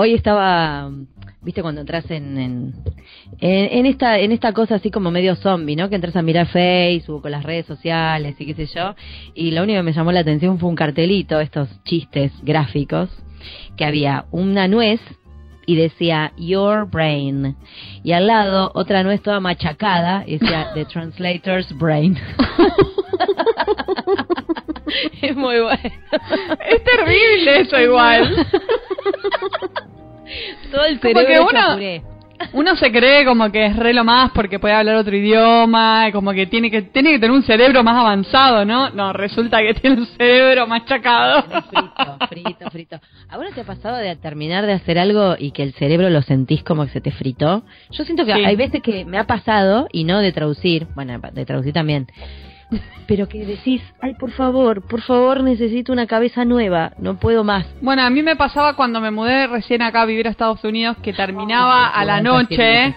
[0.00, 0.90] hoy estaba,
[1.42, 2.74] viste cuando entras en, en,
[3.38, 5.90] en, esta en esta cosa así como medio zombie, ¿no?
[5.90, 8.94] Que entras a mirar Facebook, con las redes sociales y qué sé yo.
[9.34, 13.10] Y lo único que me llamó la atención fue un cartelito, estos chistes gráficos,
[13.76, 15.02] que había una nuez
[15.66, 17.56] y decía Your Brain.
[18.02, 22.16] Y al lado otra nuez toda machacada y decía The Translator's Brain.
[25.20, 25.90] es muy bueno.
[26.70, 28.46] Es terrible eso igual.
[30.70, 31.78] Todo el cerebro uno,
[32.52, 36.32] uno se cree como que es re lo más porque puede hablar otro idioma, como
[36.32, 38.90] que tiene que tiene que tener un cerebro más avanzado, ¿no?
[38.90, 41.42] No, resulta que tiene un cerebro machacado.
[41.42, 43.00] Frito, frito, frito.
[43.28, 46.22] ¿A vos te ha pasado de terminar de hacer algo y que el cerebro lo
[46.22, 47.62] sentís como que se te fritó?
[47.90, 51.44] Yo siento que hay veces que me ha pasado, y no de traducir, bueno, de
[51.44, 52.06] traducir también,
[53.06, 57.66] pero que decís, ay, por favor, por favor, necesito una cabeza nueva, no puedo más.
[57.80, 60.96] Bueno, a mí me pasaba cuando me mudé recién acá a vivir a Estados Unidos,
[61.02, 62.94] que terminaba a la noche.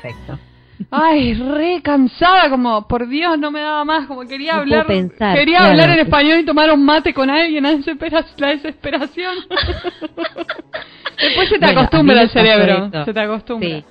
[0.92, 5.90] Ay, re cansada, como por Dios no me daba más, como quería hablar, quería hablar
[5.92, 9.36] en español y tomar un mate con alguien, la desesperación.
[11.22, 13.84] Después se te acostumbra el cerebro, se te acostumbra.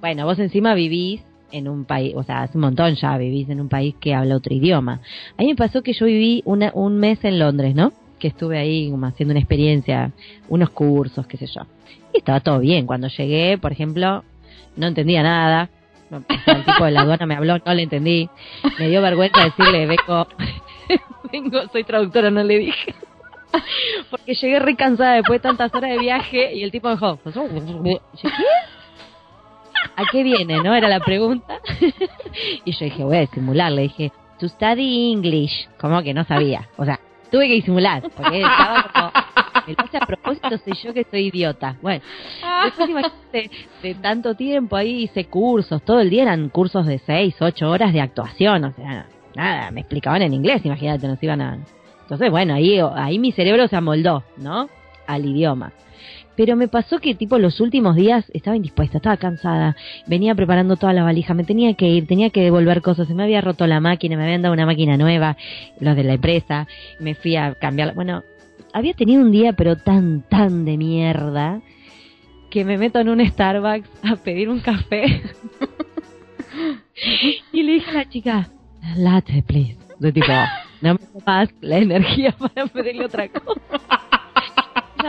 [0.00, 1.24] Bueno, vos encima vivís
[1.54, 4.36] en un país, o sea, hace un montón ya vivís en un país que habla
[4.36, 5.00] otro idioma.
[5.38, 7.92] A mí me pasó que yo viví una, un mes en Londres, ¿no?
[8.18, 10.10] Que estuve ahí como haciendo una experiencia,
[10.48, 11.62] unos cursos, qué sé yo.
[12.12, 12.86] Y estaba todo bien.
[12.86, 14.24] Cuando llegué, por ejemplo,
[14.76, 15.70] no entendía nada.
[16.10, 18.28] El tipo de la aduana me habló, no le entendí.
[18.78, 20.26] Me dio vergüenza decirle, vengo,
[21.32, 22.94] vengo, soy traductora, no le dije.
[24.10, 27.18] Porque llegué re cansada después de tantas horas de viaje y el tipo me dijo,
[28.20, 28.30] ¿qué?
[29.96, 30.62] ¿A qué viene?
[30.62, 30.74] ¿No?
[30.74, 31.60] Era la pregunta.
[32.64, 33.72] y yo dije, voy a disimular.
[33.72, 35.68] Le dije, to study English.
[35.78, 36.68] Como que no sabía.
[36.76, 38.02] O sea, tuve que disimular.
[38.16, 39.12] Porque estaba como,
[39.66, 41.76] me lo a propósito, soy yo que soy idiota.
[41.80, 42.02] Bueno,
[42.64, 43.50] después imagínate,
[43.82, 45.82] de tanto tiempo ahí hice cursos.
[45.82, 48.64] Todo el día eran cursos de 6, 8 horas de actuación.
[48.64, 51.58] O sea, nada, me explicaban en inglés, imagínate, nos iban a...
[52.02, 54.68] Entonces, bueno, ahí, ahí mi cerebro se amoldó, ¿no?
[55.06, 55.72] Al idioma.
[56.36, 60.92] Pero me pasó que tipo los últimos días estaba indispuesta, estaba cansada, venía preparando toda
[60.92, 63.80] la valija, me tenía que ir, tenía que devolver cosas, se me había roto la
[63.80, 65.36] máquina, me habían dado una máquina nueva,
[65.80, 66.66] los de la empresa,
[66.98, 68.24] me fui a cambiar, bueno,
[68.72, 71.60] había tenido un día pero tan, tan de mierda
[72.50, 75.22] que me meto en un Starbucks a pedir un café.
[77.52, 78.48] Y le dije a la chica,
[78.96, 80.32] latte please, de tipo,
[80.80, 84.23] no me más la energía para pedirle otra cosa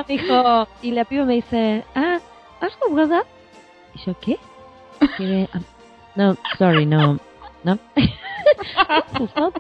[0.04, 2.20] me dijo, y la piba me dice, ah,
[2.62, 3.24] ¿algo verdad?
[3.94, 4.40] Y yo, ¿qué?
[5.02, 5.60] Ah,
[6.16, 7.20] no, sorry, no,
[7.64, 7.80] no.
[9.36, 9.54] no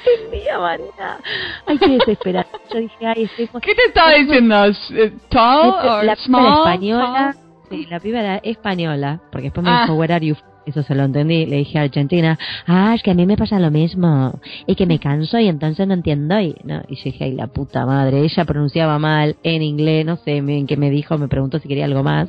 [0.00, 1.18] entendía, María.
[1.66, 2.46] Ay, qué desesperada.
[2.72, 3.48] Yo dije, ay, estoy...
[3.60, 4.64] ¿Qué te estaba diciendo?
[4.90, 7.36] Eh, ¿Tall piba era española.
[7.68, 9.20] Sí, la piba era española.
[9.30, 9.94] Porque después me dijo, ah.
[9.94, 10.36] where are you
[10.66, 11.46] eso se lo entendí.
[11.46, 14.40] Le dije a Argentina, ah, es que a mí me pasa lo mismo.
[14.66, 16.40] Y que me canso y entonces no entiendo.
[16.40, 18.20] Y, no, y yo dije, ay, la puta madre.
[18.20, 21.84] Ella pronunciaba mal en inglés, no sé en qué me dijo, me preguntó si quería
[21.84, 22.28] algo más.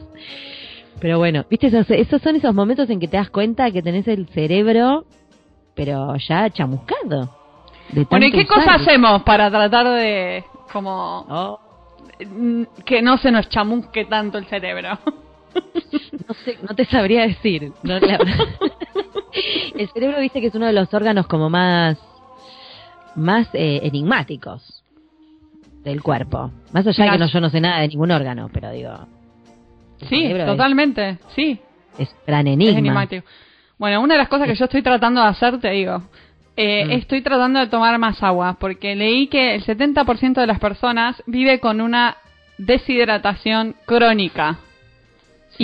[1.00, 4.08] Pero bueno, viste, esos, esos son esos momentos en que te das cuenta que tenés
[4.08, 5.06] el cerebro,
[5.74, 7.36] pero ya chamuscado.
[8.09, 11.59] Bueno, ¿y qué cosa hacemos para tratar de, como, oh.
[12.86, 14.98] que no se nos chamusque tanto el cerebro?
[16.28, 17.72] No sé, no te sabría decir.
[19.75, 21.97] el cerebro, viste que es uno de los órganos como más,
[23.16, 24.84] más eh, enigmáticos
[25.84, 26.51] del cuerpo.
[26.72, 29.07] Más allá de que no, yo no sé nada de ningún órgano, pero digo.
[30.09, 31.59] Sí, totalmente, sí.
[31.97, 33.07] Es gran enigma.
[33.78, 36.03] Bueno, una de las cosas que yo estoy tratando de hacer, te digo,
[36.56, 36.91] eh, mm.
[36.91, 41.59] estoy tratando de tomar más agua, porque leí que el 70% de las personas vive
[41.59, 42.18] con una
[42.57, 44.59] deshidratación crónica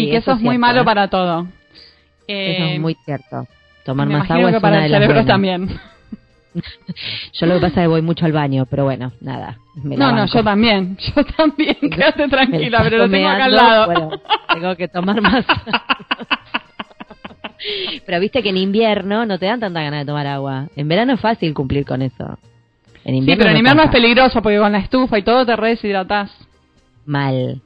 [0.01, 0.85] y que eso, es muy malo ¿eh?
[0.85, 1.47] para todo.
[2.27, 3.47] eso es eh, muy cierto.
[3.85, 5.79] Tomar más agua que es para una el de cerebro también.
[7.33, 9.57] yo lo que pasa es que voy mucho al baño, pero bueno, nada.
[9.75, 10.97] no, no, yo también.
[11.15, 13.85] Yo también, quédate tranquila, pero lo tengo acá al lado.
[13.85, 14.11] Bueno,
[14.53, 15.45] tengo que tomar más.
[18.05, 20.67] pero viste que en invierno no te dan tanta ganas de tomar agua.
[20.75, 22.37] En verano es fácil cumplir con eso.
[23.03, 25.55] En invierno sí, pero en invierno es peligroso porque con la estufa y todo te
[25.55, 26.31] deshidratás.
[27.05, 27.61] Mal.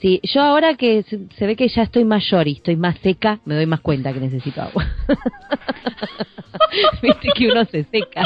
[0.00, 3.54] Sí, yo ahora que se, ve que ya estoy mayor y estoy más seca, me
[3.54, 4.86] doy más cuenta que necesito agua.
[7.02, 8.22] Viste que uno se seca.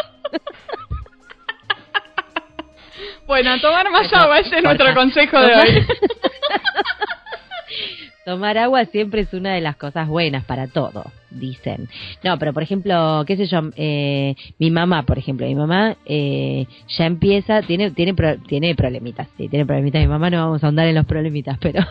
[3.27, 5.87] Bueno, tomar más agua, ese es nuestro consejo de hoy.
[8.25, 11.89] Tomar agua siempre es una de las cosas buenas para todo, dicen.
[12.23, 16.67] No, pero por ejemplo, qué sé yo, eh, mi mamá, por ejemplo, mi mamá eh,
[16.97, 18.15] ya empieza, tiene tiene
[18.49, 20.01] tiene problemitas, sí, tiene problemitas.
[20.01, 21.85] Mi mamá no vamos a ahondar en los problemitas, pero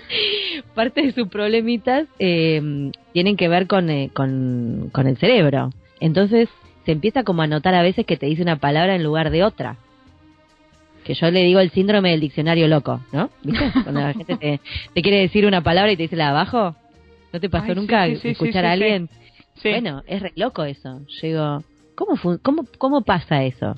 [0.74, 5.70] parte de sus problemitas eh, tienen que ver con, con, con el cerebro.
[5.98, 6.50] Entonces
[6.84, 9.44] se empieza como a notar a veces que te dice una palabra en lugar de
[9.44, 9.78] otra
[11.04, 13.30] que yo le digo el síndrome del diccionario loco, ¿no?
[13.42, 13.70] ¿Viste?
[13.84, 14.60] Cuando la gente
[14.94, 16.74] te, quiere decir una palabra y te dice la abajo.
[17.32, 19.08] ¿No te pasó nunca escuchar a alguien?
[19.62, 21.00] Bueno, es re loco eso.
[21.06, 21.64] Yo digo,
[21.94, 23.74] ¿cómo, cómo, ¿cómo pasa eso?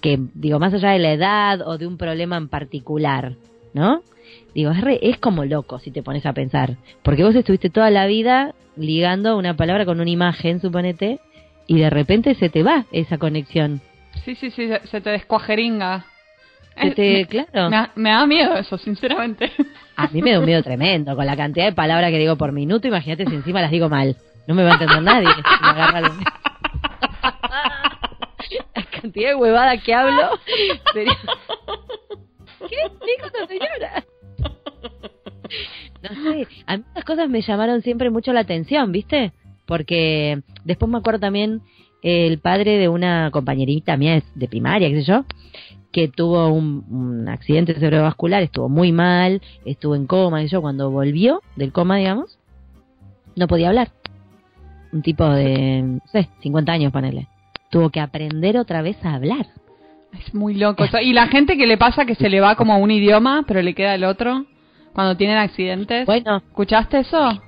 [0.00, 3.34] Que, digo, más allá de la edad o de un problema en particular,
[3.74, 4.02] ¿no?
[4.54, 6.76] Digo, es, es como loco si te pones a pensar.
[7.02, 11.18] Porque vos estuviste toda la vida ligando una palabra con una imagen, suponete,
[11.66, 13.80] y de repente se te va esa conexión.
[14.24, 16.04] Sí, sí, sí, se te descuajeringa.
[16.80, 17.70] Este, claro.
[17.94, 19.52] Me, da miedo eso, sinceramente.
[19.96, 21.14] A mí me da un miedo tremendo.
[21.14, 24.16] Con la cantidad de palabras que digo por minuto, imagínate si encima las digo mal.
[24.46, 25.28] No me va a entender nadie.
[28.74, 30.30] la cantidad de huevada que hablo.
[30.92, 31.16] Sería...
[32.68, 34.04] ¿Qué dijo señora?
[36.02, 39.32] No sé, a mí estas cosas me llamaron siempre mucho la atención, ¿viste?
[39.66, 41.60] Porque después me acuerdo también
[42.02, 45.24] el padre de una compañerita mía de primaria, qué sé yo,
[45.92, 51.42] que tuvo un, accidente cerebrovascular, estuvo muy mal, estuvo en coma, y yo cuando volvió
[51.56, 52.38] del coma, digamos,
[53.36, 53.90] no podía hablar.
[54.92, 57.28] Un tipo de, no sé, 50 años, ponele.
[57.70, 59.46] Tuvo que aprender otra vez a hablar.
[60.12, 60.84] Es muy loco.
[61.02, 63.74] Y la gente que le pasa que se le va como un idioma, pero le
[63.74, 64.46] queda el otro,
[64.92, 66.06] cuando tienen accidentes.
[66.06, 66.38] Bueno.
[66.38, 67.40] ¿Escuchaste eso?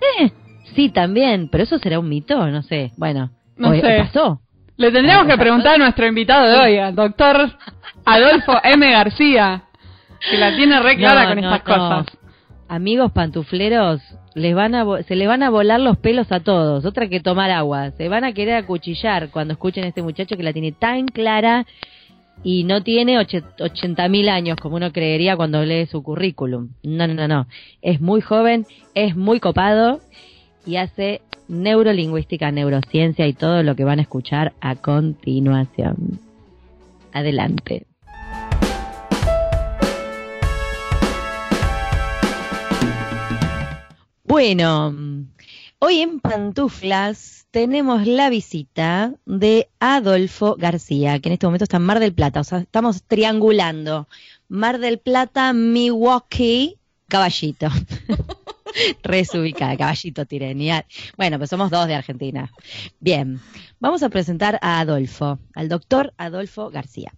[0.74, 2.92] Sí, también, pero eso será un mito, no sé.
[2.96, 3.98] Bueno, no sé.
[3.98, 4.40] pasó.
[4.76, 7.50] Le tendríamos que preguntar a nuestro invitado de hoy, al doctor
[8.04, 8.90] Adolfo M.
[8.90, 9.64] García,
[10.30, 12.06] que la tiene re clara con estas cosas.
[12.68, 14.00] Amigos pantufleros,
[14.34, 16.86] les van a, se le van a volar los pelos a todos.
[16.86, 17.90] Otra que tomar agua.
[17.92, 21.66] Se van a querer acuchillar cuando escuchen a este muchacho que la tiene tan clara
[22.42, 26.70] y no tiene 80 mil años como uno creería cuando lee su currículum.
[26.82, 27.46] No, no, no, no.
[27.82, 30.00] Es muy joven, es muy copado
[30.64, 31.20] y hace
[31.52, 36.18] neurolingüística, neurociencia y todo lo que van a escuchar a continuación.
[37.12, 37.86] Adelante.
[44.24, 44.94] Bueno,
[45.78, 51.82] hoy en Pantuflas tenemos la visita de Adolfo García, que en este momento está en
[51.82, 54.08] Mar del Plata, o sea, estamos triangulando.
[54.48, 56.78] Mar del Plata, Milwaukee,
[57.12, 57.68] Caballito.
[59.02, 60.86] Resubicada, caballito tirenial.
[61.18, 62.50] Bueno, pues somos dos de Argentina.
[63.00, 63.38] Bien,
[63.80, 67.12] vamos a presentar a Adolfo, al doctor Adolfo García.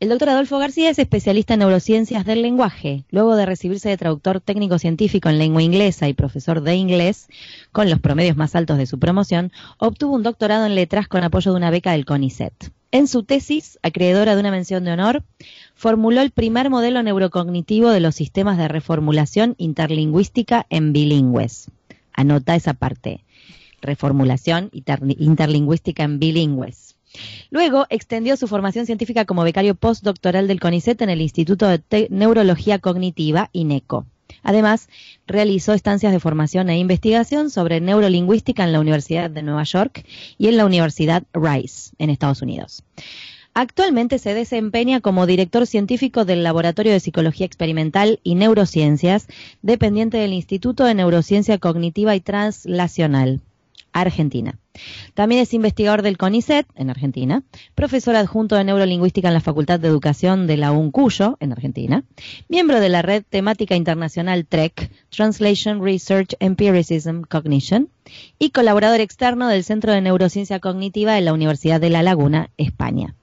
[0.00, 3.04] El doctor Adolfo García es especialista en neurociencias del lenguaje.
[3.08, 7.28] Luego de recibirse de traductor técnico científico en lengua inglesa y profesor de inglés,
[7.72, 11.52] con los promedios más altos de su promoción, obtuvo un doctorado en letras con apoyo
[11.52, 12.70] de una beca del CONICET.
[12.94, 15.24] En su tesis, acreedora de una mención de honor,
[15.82, 21.72] formuló el primer modelo neurocognitivo de los sistemas de reformulación interlingüística en bilingües.
[22.12, 23.24] Anota esa parte.
[23.80, 26.94] Reformulación interlingüística en bilingües.
[27.50, 32.78] Luego extendió su formación científica como becario postdoctoral del CONICET en el Instituto de Neurología
[32.78, 34.06] Cognitiva, INECO.
[34.44, 34.88] Además,
[35.26, 40.06] realizó estancias de formación e investigación sobre neurolingüística en la Universidad de Nueva York
[40.38, 42.84] y en la Universidad Rice, en Estados Unidos.
[43.54, 49.26] Actualmente se desempeña como director científico del Laboratorio de Psicología Experimental y Neurociencias,
[49.60, 53.42] dependiente del Instituto de Neurociencia Cognitiva y Translacional,
[53.92, 54.58] Argentina.
[55.12, 57.42] También es investigador del CONICET, en Argentina,
[57.74, 62.04] profesor adjunto de neurolingüística en la Facultad de Educación de la UNCUYO, en Argentina,
[62.48, 67.90] miembro de la red temática internacional TREC, Translation Research Empiricism Cognition,
[68.38, 73.14] y colaborador externo del Centro de Neurociencia Cognitiva de la Universidad de La Laguna, España.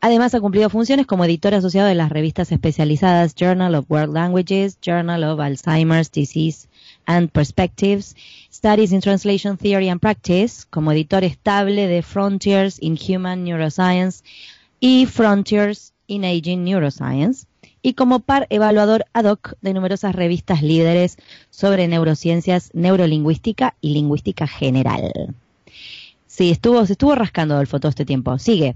[0.00, 4.78] Además, ha cumplido funciones como editor asociado de las revistas especializadas Journal of World Languages,
[4.82, 6.68] Journal of Alzheimer's Disease
[7.06, 8.14] and Perspectives,
[8.52, 14.22] Studies in Translation Theory and Practice, como editor estable de Frontiers in Human Neuroscience
[14.78, 17.46] y Frontiers in Aging Neuroscience,
[17.80, 21.16] y como par evaluador ad hoc de numerosas revistas líderes
[21.50, 25.34] sobre neurociencias, neurolingüística y lingüística general.
[26.34, 28.38] Sí, estuvo, se estuvo rascando Adolfo todo este tiempo.
[28.40, 28.74] Sigue.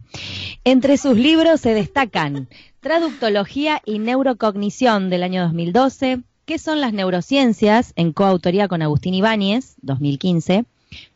[0.62, 2.48] Entre sus libros se destacan
[2.80, 7.94] Traductología y Neurocognición del año 2012, ¿Qué son las neurociencias?
[7.96, 10.66] en coautoría con Agustín Ibáñez, 2015.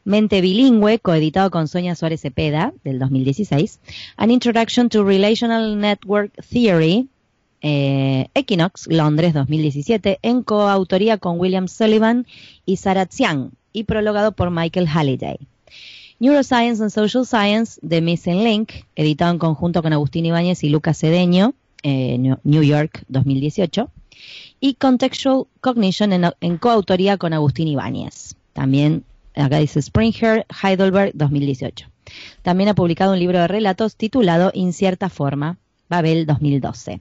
[0.04, 3.78] Mente bilingüe, coeditado con Sonia Suárez Cepeda, del 2016.
[4.16, 7.08] An Introduction to Relational Network Theory,
[7.60, 12.26] eh, Equinox, Londres, 2017, en coautoría con William Sullivan
[12.66, 15.38] y Sarah Tsiang, y prologado por Michael Halliday.
[16.22, 21.00] Neuroscience and Social Science, The Missing Link, editado en conjunto con Agustín Ibáñez y Lucas
[21.00, 21.52] Cedeño,
[21.82, 23.90] eh, New York 2018.
[24.60, 28.36] Y Contextual Cognition en, coautoría con Agustín Ibáñez.
[28.52, 29.02] También,
[29.34, 31.88] acá dice Springer, Heidelberg 2018.
[32.42, 37.00] También ha publicado un libro de relatos titulado Incierta Forma, Babel 2012.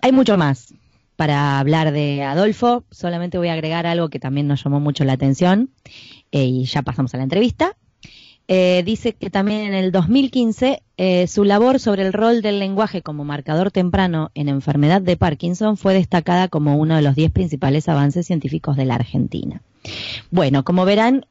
[0.00, 0.72] Hay mucho más
[1.18, 5.14] para hablar de Adolfo, solamente voy a agregar algo que también nos llamó mucho la
[5.14, 5.68] atención
[6.30, 7.76] eh, y ya pasamos a la entrevista.
[8.46, 13.02] Eh, dice que también en el 2015 eh, su labor sobre el rol del lenguaje
[13.02, 17.88] como marcador temprano en enfermedad de Parkinson fue destacada como uno de los 10 principales
[17.88, 19.60] avances científicos de la Argentina.
[20.30, 21.26] Bueno, como verán,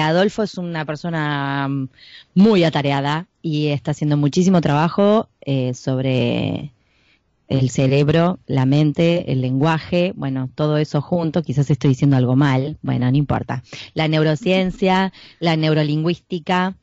[0.00, 1.88] Adolfo es una persona mm,
[2.36, 5.28] muy atareada y está haciendo muchísimo trabajo
[5.74, 6.73] sobre
[7.58, 12.78] el cerebro, la mente, el lenguaje, bueno, todo eso junto, quizás estoy diciendo algo mal,
[12.82, 13.62] bueno, no importa.
[13.94, 16.74] La neurociencia, la neurolingüística.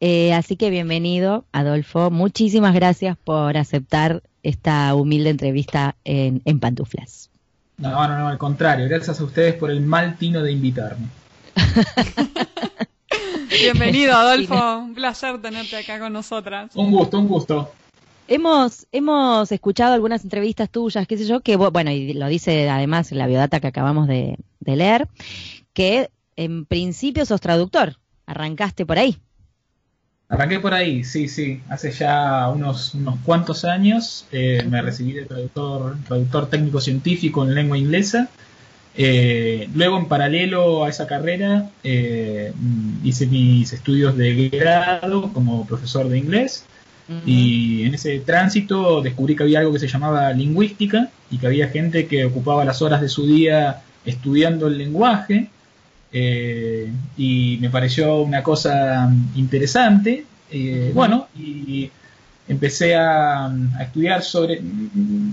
[0.00, 2.10] Eh, así que bienvenido, Adolfo.
[2.10, 7.30] Muchísimas gracias por aceptar esta humilde entrevista en, en Pantuflas.
[7.78, 8.88] No, no, no, al contrario.
[8.88, 11.06] Gracias a ustedes por el mal tino de invitarme.
[13.50, 14.78] Bienvenido, Adolfo.
[14.78, 16.70] Un placer tenerte acá con nosotras.
[16.74, 17.72] Un gusto, un gusto.
[18.28, 23.10] Hemos, hemos escuchado algunas entrevistas tuyas, qué sé yo, que, bueno, y lo dice además
[23.12, 25.08] la biodata que acabamos de, leer,
[25.72, 27.96] que en principio sos traductor.
[28.26, 29.18] Arrancaste por ahí.
[30.28, 31.60] Arranqué por ahí, sí, sí.
[31.68, 37.54] Hace ya unos, unos cuantos años eh, me recibí de traductor, traductor técnico científico en
[37.54, 38.30] lengua inglesa.
[38.94, 42.52] Eh, luego, en paralelo a esa carrera, eh,
[43.02, 46.64] hice mis estudios de grado como profesor de inglés
[47.26, 51.68] y en ese tránsito descubrí que había algo que se llamaba lingüística y que había
[51.68, 55.48] gente que ocupaba las horas de su día estudiando el lenguaje.
[56.12, 60.24] Eh, y me pareció una cosa interesante.
[60.50, 61.90] Eh, bueno, y
[62.48, 64.62] empecé a, estudiar sobre.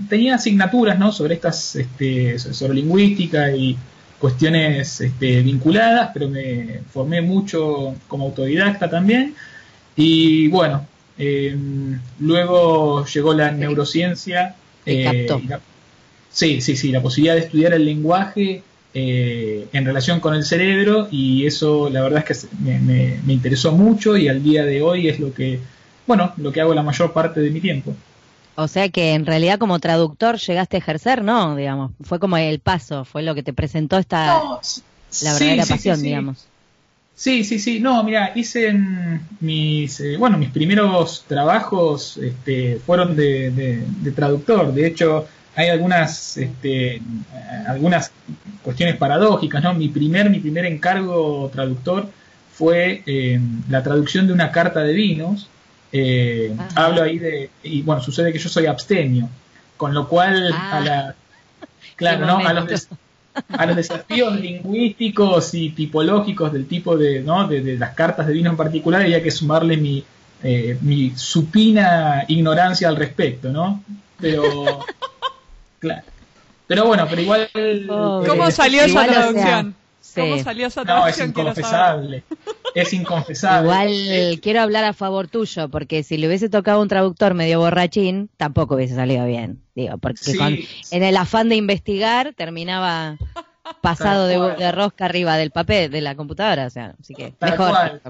[0.08, 1.12] Tenía asignaturas ¿no?
[1.12, 3.76] sobre estas, este, sobre lingüística y
[4.18, 9.34] cuestiones este, vinculadas, pero me formé mucho como autodidacta también.
[9.96, 10.86] Y bueno,
[11.22, 11.54] eh,
[12.18, 14.56] luego llegó la neurociencia.
[14.86, 15.28] Eh,
[16.30, 18.62] sí, sí, sí, la posibilidad de estudiar el lenguaje
[18.94, 24.16] eh, en relación con el cerebro y eso la verdad es que me, interesó mucho
[24.16, 25.60] y al día de hoy es lo que,
[26.06, 27.94] bueno, lo que hago la mayor parte de mi tiempo.
[28.56, 31.54] O sea que en realidad como traductor llegaste a ejercer, ¿no?
[31.54, 34.42] Digamos, fue como el paso, fue lo que te presentó esta
[35.22, 36.46] la verdadera pasión, digamos.
[37.20, 37.80] Sí, sí, sí.
[37.80, 38.74] No, mira, hice
[39.40, 43.84] mis, eh, bueno, mis primeros trabajos este, fueron de,
[44.16, 44.72] traductor.
[44.72, 47.02] De hecho, hay algunas, este,
[47.66, 48.10] algunas
[48.62, 49.74] cuestiones paradójicas, ¿no?
[49.74, 52.08] Mi primer, mi primer encargo traductor
[52.54, 55.50] fue eh, la traducción de una carta de vinos.
[55.92, 59.28] Eh, hablo ahí de, y bueno, sucede que yo soy abstemio,
[59.76, 60.80] con lo cual a ah.
[60.80, 61.14] la,
[61.96, 62.38] claro, ¿no?
[62.38, 62.88] A los,
[63.48, 67.46] a los desafíos lingüísticos y tipológicos del tipo de, ¿no?
[67.46, 70.04] de, las cartas de vino en particular, había que sumarle mi,
[70.42, 73.82] eh, mi supina ignorancia al respecto, ¿no?
[74.18, 74.84] Pero,
[75.78, 76.02] claro.
[76.66, 77.48] Pero bueno, pero igual...
[77.88, 79.74] Oh, ¿Cómo salió esa traducción?
[80.14, 81.32] ¿Cómo salió esa traducción?
[81.32, 82.24] No, es inconfesable.
[82.74, 83.68] Es inconfesable.
[83.68, 88.30] Igual quiero hablar a favor tuyo, porque si le hubiese tocado un traductor medio borrachín,
[88.36, 89.62] tampoco hubiese salido bien.
[89.74, 93.16] Digo, porque en el afán de investigar terminaba
[93.80, 98.00] pasado de, rosca arriba del papel de la computadora, o sea, así que mejor.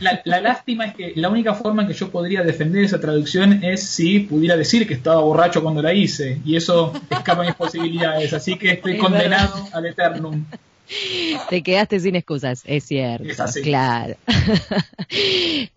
[0.00, 3.64] La, la, lástima es que la única forma en que yo podría defender esa traducción
[3.64, 8.32] es si pudiera decir que estaba borracho cuando la hice, y eso escapa mis posibilidades,
[8.32, 10.44] así que estoy condenado al eternum.
[11.50, 13.44] Te quedaste sin excusas, es cierto.
[13.62, 14.16] Claro.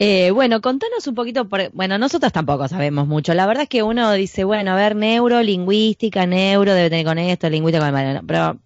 [0.02, 3.34] Eh, bueno, contanos un poquito, bueno, nosotros tampoco sabemos mucho.
[3.34, 7.18] La verdad es que uno dice, bueno, a ver, neuro, lingüística, neuro, debe tener con
[7.18, 8.58] esto, lingüística con el pero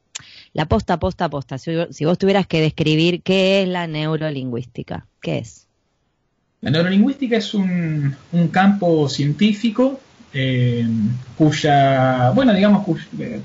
[0.53, 1.57] la posta, posta, posta.
[1.57, 5.67] Si, vos tuvieras que describir qué es la neurolingüística, ¿qué es?
[6.62, 8.15] La neurolingüística es un,
[8.51, 10.00] campo científico
[10.33, 10.88] eh,
[11.38, 12.85] cuya, bueno, digamos,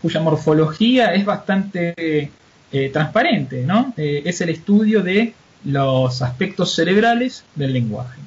[0.03, 2.31] cuya morfología es bastante
[2.71, 3.95] eh, transparente, ¿no?
[3.97, 5.33] Eh, es el estudio de
[5.65, 8.21] los aspectos cerebrales del lenguaje.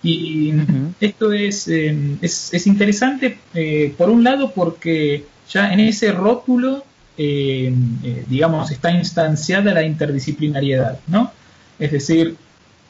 [0.00, 0.52] Y
[1.00, 6.84] esto es, em, es, interesante, eh, por un lado, porque ya en ese rótulo,
[7.18, 11.32] em, digamos, está instanciada la interdisciplinariedad, ¿no?
[11.80, 12.36] Es decir,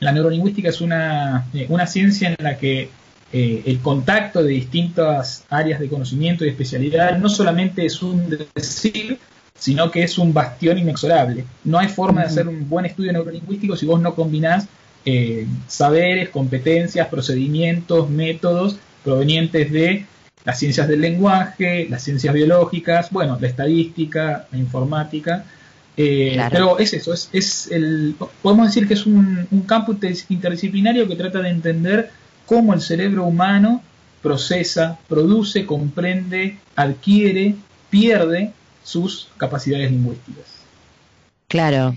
[0.00, 2.90] la neurolingüística es una, una ciencia en la que
[3.32, 9.18] el contacto de distintas áreas de conocimiento y especialidad no solamente es un decir,
[9.60, 11.44] sino que es un bastión inexorable.
[11.64, 14.66] No hay forma de hacer un buen estudio neurolingüístico si vos no combinás
[15.04, 20.06] eh, saberes, competencias, procedimientos, métodos provenientes de
[20.44, 25.44] las ciencias del lenguaje, las ciencias biológicas, bueno, la estadística, la informática.
[25.94, 29.94] Eh, pero es eso, es, es, el, podemos decir que es un, un campo
[30.30, 32.10] interdisciplinario que trata de entender
[32.46, 33.82] cómo el cerebro humano
[34.22, 37.56] procesa, produce, comprende, adquiere,
[37.90, 40.44] pierde sus capacidades lingüísticas.
[41.48, 41.96] Claro,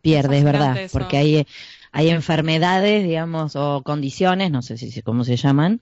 [0.00, 1.46] pierde, es verdad, porque hay,
[1.92, 5.80] hay enfermedades, digamos, o condiciones, no sé si cómo se llaman,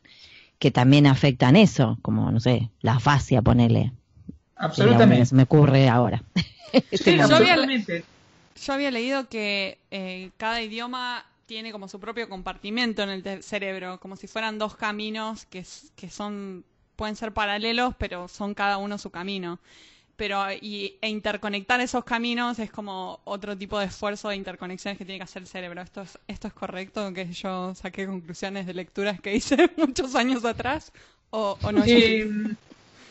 [0.58, 3.92] que también afectan eso, como, no sé, la fascia, ponele.
[4.56, 5.34] Absolutamente.
[5.34, 6.22] Me ocurre ahora.
[6.90, 13.04] Este yo, había, yo, había, leído que eh, cada idioma tiene como su propio compartimento
[13.04, 15.64] en el cerebro, como si fueran dos caminos que,
[15.94, 16.64] que son
[16.96, 19.60] pueden ser paralelos, pero son cada uno su camino
[20.16, 25.04] pero y, e interconectar esos caminos es como otro tipo de esfuerzo de interconexiones que
[25.04, 25.82] tiene que hacer el cerebro.
[25.82, 27.12] ¿Esto es, esto es correcto?
[27.12, 30.92] ¿Que yo saqué conclusiones de lecturas que hice muchos años atrás?
[31.30, 31.82] ¿O, no?
[31.84, 32.30] Eh,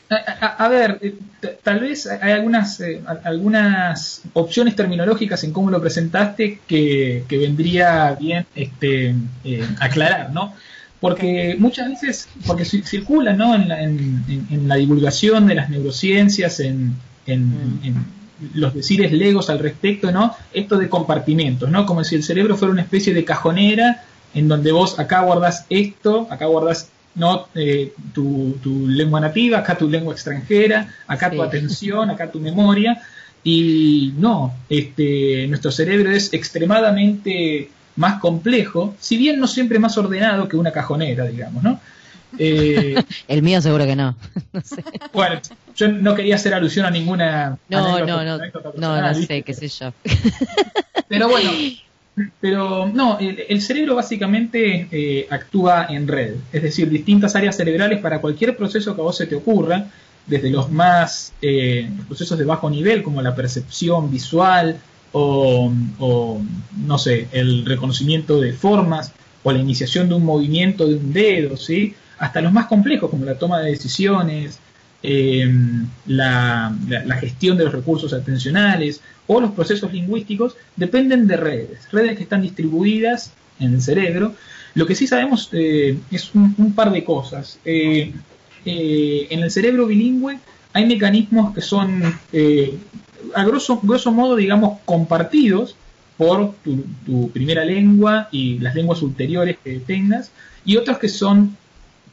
[0.09, 1.15] a, ver, eh,
[1.61, 8.15] tal vez hay algunas, eh, algunas opciones terminológicas en cómo lo presentaste que, que vendría
[8.19, 9.15] bien este,
[9.79, 10.53] aclarar, ¿no?
[11.03, 13.55] Porque muchas veces, porque circula ¿no?
[13.55, 16.95] en, la, en, la divulgación de las neurociencias, en,
[17.27, 18.53] mm.
[18.53, 20.33] los decires legos al respecto, ¿no?
[20.53, 21.85] Esto de compartimentos, ¿no?
[21.85, 24.01] Como si el cerebro fuera una especie de cajonera
[24.33, 29.77] en donde vos acá guardás esto, acá guardás no eh, tu, tu, lengua nativa, acá
[29.77, 33.01] tu lengua extranjera, acá tu atención, acá tu memoria.
[33.43, 40.47] Y no, este, nuestro cerebro es extremadamente más complejo, si bien no siempre más ordenado
[40.47, 41.79] que una cajonera, digamos, ¿no?
[42.37, 42.95] Eh,
[43.27, 44.15] el mío seguro que no.
[45.13, 45.39] Bueno,
[45.75, 47.57] yo no quería hacer alusión a ninguna.
[47.69, 48.37] No, no, no,
[48.75, 49.93] no, no sé, qué sé yo.
[51.07, 51.51] Pero bueno,
[52.39, 58.21] pero no, el, cerebro básicamente eh, actúa en red, es decir, distintas áreas cerebrales para
[58.21, 59.87] cualquier proceso que a vos se te ocurra,
[60.25, 64.77] desde los más eh, los procesos de bajo nivel como la percepción visual,
[65.13, 66.41] o,
[66.85, 71.57] no sé, el reconocimiento de formas o la iniciación de un movimiento de un dedo,
[71.57, 71.95] ¿sí?
[72.17, 74.59] hasta los más complejos como la toma de decisiones,
[75.01, 75.51] eh,
[76.07, 76.73] la,
[77.19, 82.41] gestión de los recursos atencionales o los procesos lingüísticos dependen de redes, redes que están
[82.41, 84.33] distribuidas en el cerebro.
[84.75, 87.59] Lo que sí sabemos eh, es un, par de cosas.
[87.65, 88.13] Eh,
[88.65, 90.39] en el cerebro bilingüe
[90.71, 92.01] hay mecanismos que son
[93.35, 95.75] a grosso, modo, digamos, compartidos
[96.17, 100.31] por tu, primera lengua y las lenguas ulteriores que tengas,
[100.65, 101.57] y otros que son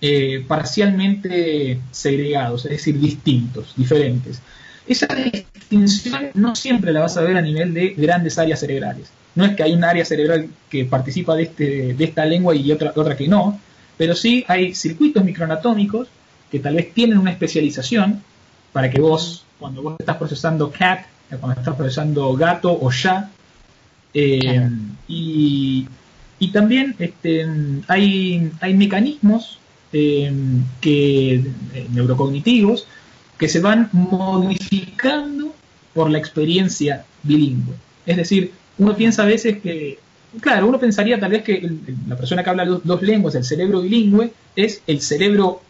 [0.00, 4.40] eh, parcialmente segregados, es decir, distintos, diferentes.
[4.86, 9.10] Esa distinción no siempre la vas a ver a nivel de grandes áreas cerebrales.
[9.34, 12.72] No es que hay un área cerebral que participa de, este, de esta lengua y
[12.72, 13.60] otra, otra que no,
[13.96, 16.08] pero sí hay circuitos microanatómicos
[16.50, 18.22] que tal vez tienen una especialización
[18.72, 21.04] para que vos cuando vos estás procesando cat,
[21.38, 23.30] cuando estás procesando gato o ya.
[24.12, 24.68] Eh,
[25.06, 25.86] y,
[26.52, 27.46] también este,
[27.86, 29.58] hay, hay mecanismos
[29.92, 30.32] eh,
[30.80, 32.86] que, eh, neurocognitivos
[33.38, 35.54] que se van modificando
[35.94, 37.74] por la experiencia bilingüe.
[38.06, 39.98] Es decir, uno piensa a veces que,
[40.40, 41.70] claro, uno pensaría tal vez que
[42.08, 45.62] la persona que habla dos lenguas, el cerebro bilingüe, es el cerebro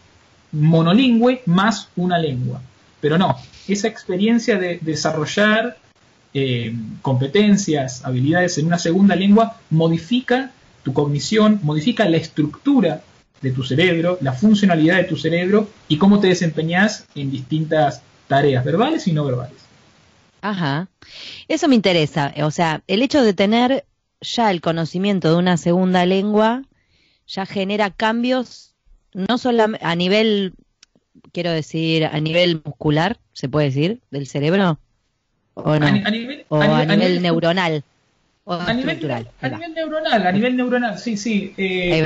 [0.51, 2.61] monolingüe más una lengua.
[3.01, 3.35] Pero no,
[3.67, 5.77] esa experiencia de desarrollar
[6.33, 10.51] eh, competencias, habilidades en una segunda lengua modifica
[10.83, 13.01] tu cognición, modifica la estructura
[13.41, 18.63] de tu cerebro, la funcionalidad de tu cerebro y cómo te desempeñas en distintas tareas,
[18.63, 19.57] verbales y no verbales.
[20.41, 20.87] Ajá.
[21.47, 22.33] Eso me interesa.
[22.43, 23.85] O sea, el hecho de tener
[24.21, 26.63] ya el conocimiento de una segunda lengua
[27.27, 28.75] ya genera cambios
[29.13, 30.53] no solo a nivel
[31.31, 34.79] quiero decir, a nivel muscular, se puede decir, del cerebro?
[35.53, 35.85] ¿O no?
[35.85, 37.83] A, nivel, o a, nivel, neuronal.
[38.45, 38.97] O a nivel,
[39.41, 41.53] a nivel neuronal, a nivel neuronal, sí, sí.
[41.57, 42.05] Eh,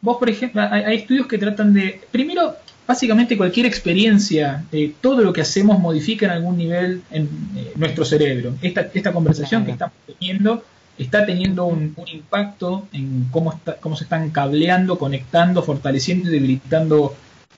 [0.00, 2.00] vos, por ejemplo, hay, estudios que tratan de.
[2.10, 7.72] Primero, básicamente cualquier experiencia, eh, todo lo que hacemos modifica en algún nivel en eh,
[7.76, 8.54] nuestro cerebro.
[8.62, 10.64] Esta, esta conversación que estamos teniendo
[10.98, 16.32] está teniendo un, un, impacto en cómo, está, cómo se están cableando, conectando, fortaleciendo y
[16.32, 17.14] debilitando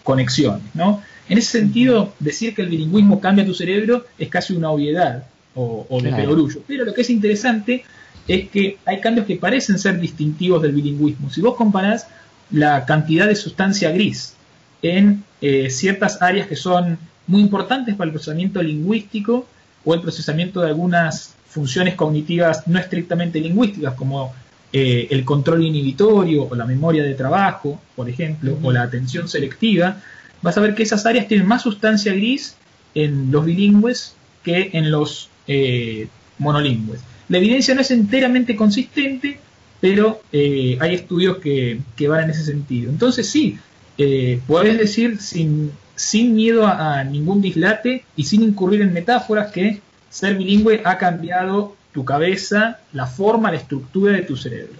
[0.08, 1.02] conexiones, ¿no?
[1.28, 6.00] En ese sentido, decir que el bilingüismo cambia tu cerebro es casi una obviedad o,
[6.02, 6.62] de perorullo.
[6.66, 7.84] Pero lo que es interesante
[8.26, 11.28] es que hay cambios que parecen ser distintivos del bilingüismo.
[11.28, 12.06] Si vos comparás
[12.50, 14.32] la cantidad de sustancia gris
[14.80, 19.46] en eh, ciertas áreas que son muy importantes para el procesamiento lingüístico
[19.84, 24.32] o el procesamiento de algunas funciones cognitivas no estrictamente lingüísticas, como
[24.72, 30.00] eh, el control inhibitorio o la memoria de trabajo, por ejemplo, o la atención selectiva,
[30.42, 32.56] vas a ver que esas áreas tienen más sustancia gris
[32.94, 37.00] en los bilingües que en los eh, monolingües.
[37.28, 39.38] La evidencia no es enteramente consistente,
[39.80, 42.90] pero eh, hay estudios que, van en ese sentido.
[42.90, 43.58] Entonces sí,
[43.98, 49.80] eh, podés decir sin, sin miedo a, ningún dislate y sin incurrir en metáforas que
[50.08, 54.78] ser bilingüe ha cambiado tu cabeza, la forma, la estructura de tu cerebro.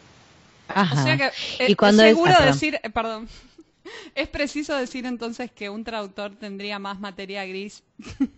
[0.69, 1.25] O sea que
[1.65, 3.29] eh, es seguro decir, perdón,
[4.15, 7.83] es preciso decir entonces que un traductor tendría más materia gris.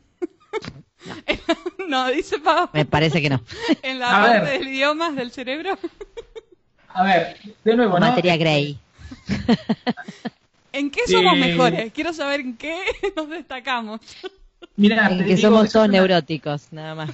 [1.88, 2.68] No, dice Pablo.
[2.74, 3.42] Me parece que no.
[3.82, 5.78] En la parte del idioma, del cerebro.
[6.88, 8.06] A ver, de nuevo, ¿no?
[8.06, 8.78] Materia gray.
[10.72, 11.90] ¿En qué somos mejores?
[11.92, 12.78] Quiero saber en qué
[13.16, 14.00] nos destacamos.
[14.76, 17.10] Mira, en que somos todos neuróticos, nada más.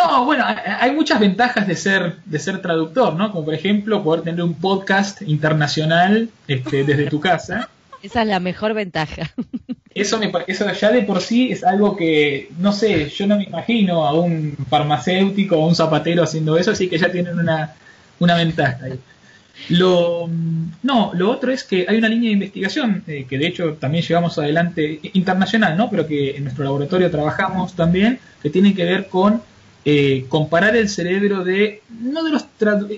[0.00, 3.30] No, bueno, hay muchas ventajas de ser de ser traductor, ¿no?
[3.32, 7.68] Como por ejemplo poder tener un podcast internacional este, desde tu casa.
[8.02, 9.30] Esa es la mejor ventaja.
[9.92, 13.44] Eso, me, eso ya de por sí es algo que, no sé, yo no me
[13.44, 17.74] imagino a un farmacéutico o un zapatero haciendo eso, así que ya tienen una,
[18.20, 19.00] una ventaja ahí.
[19.68, 20.30] Lo,
[20.82, 24.04] no, lo otro es que hay una línea de investigación eh, que de hecho también
[24.04, 25.90] llevamos adelante internacional, ¿no?
[25.90, 29.42] Pero que en nuestro laboratorio trabajamos también, que tiene que ver con
[29.84, 32.44] eh, comparar el cerebro de no de los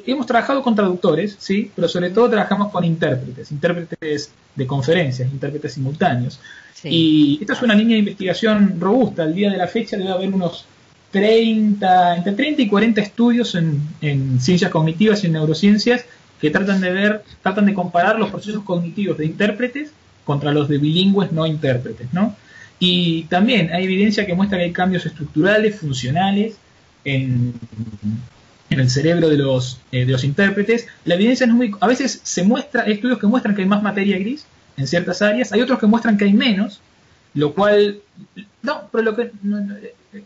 [0.06, 5.74] hemos trabajado con traductores, sí, pero sobre todo trabajamos con intérpretes, intérpretes de conferencias, intérpretes
[5.74, 6.40] simultáneos.
[6.84, 9.22] Y esta es una línea de investigación robusta.
[9.22, 10.64] Al día de la fecha debe haber unos
[11.12, 16.04] 30, entre 30 y 40 estudios en, ciencias cognitivas y en neurociencias
[16.40, 19.92] que tratan de ver, tratan de comparar los procesos cognitivos de intérpretes
[20.24, 22.34] contra los de bilingües no intérpretes, ¿no?
[22.80, 26.56] Y también hay evidencia que muestra que hay cambios estructurales, funcionales
[27.04, 27.54] en,
[28.70, 30.86] el cerebro de los, eh, de los intérpretes.
[31.04, 31.76] La evidencia no es muy...
[31.80, 35.20] A veces se muestra, hay estudios que muestran que hay más materia gris en ciertas
[35.20, 36.80] áreas, hay otros que muestran que hay menos,
[37.34, 38.00] lo cual...
[38.62, 39.30] No, pero lo que...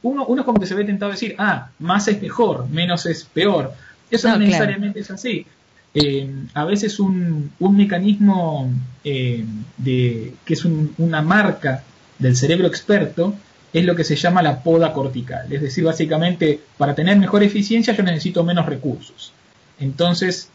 [0.03, 3.07] uno, uno es como que se ve tentado a decir, ah, más es mejor, menos
[3.07, 3.73] es peor.
[4.11, 5.47] Eso no, necesariamente es así.
[5.95, 8.71] Eh, a veces un, un mecanismo
[9.03, 9.45] eh,
[9.79, 11.83] de, que es una marca
[12.19, 13.35] del cerebro experto
[13.79, 15.53] es lo que se llama la poda cortical.
[15.53, 19.33] Es decir, básicamente, para tener mejor eficiencia yo necesito menos recursos.
[19.79, 20.49] Entonces,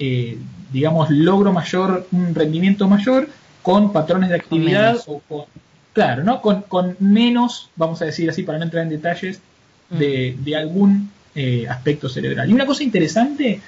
[0.00, 0.36] eh,
[0.72, 3.28] digamos, logro mayor, un rendimiento mayor
[3.62, 5.44] con patrones de actividad o con,
[5.92, 6.42] claro, ¿no?
[6.42, 9.40] Con, menos, vamos a decir así, para no entrar en detalles,
[9.88, 10.54] de, mm.
[10.56, 12.50] algún eh, aspecto cerebral.
[12.50, 13.60] Y una cosa interesante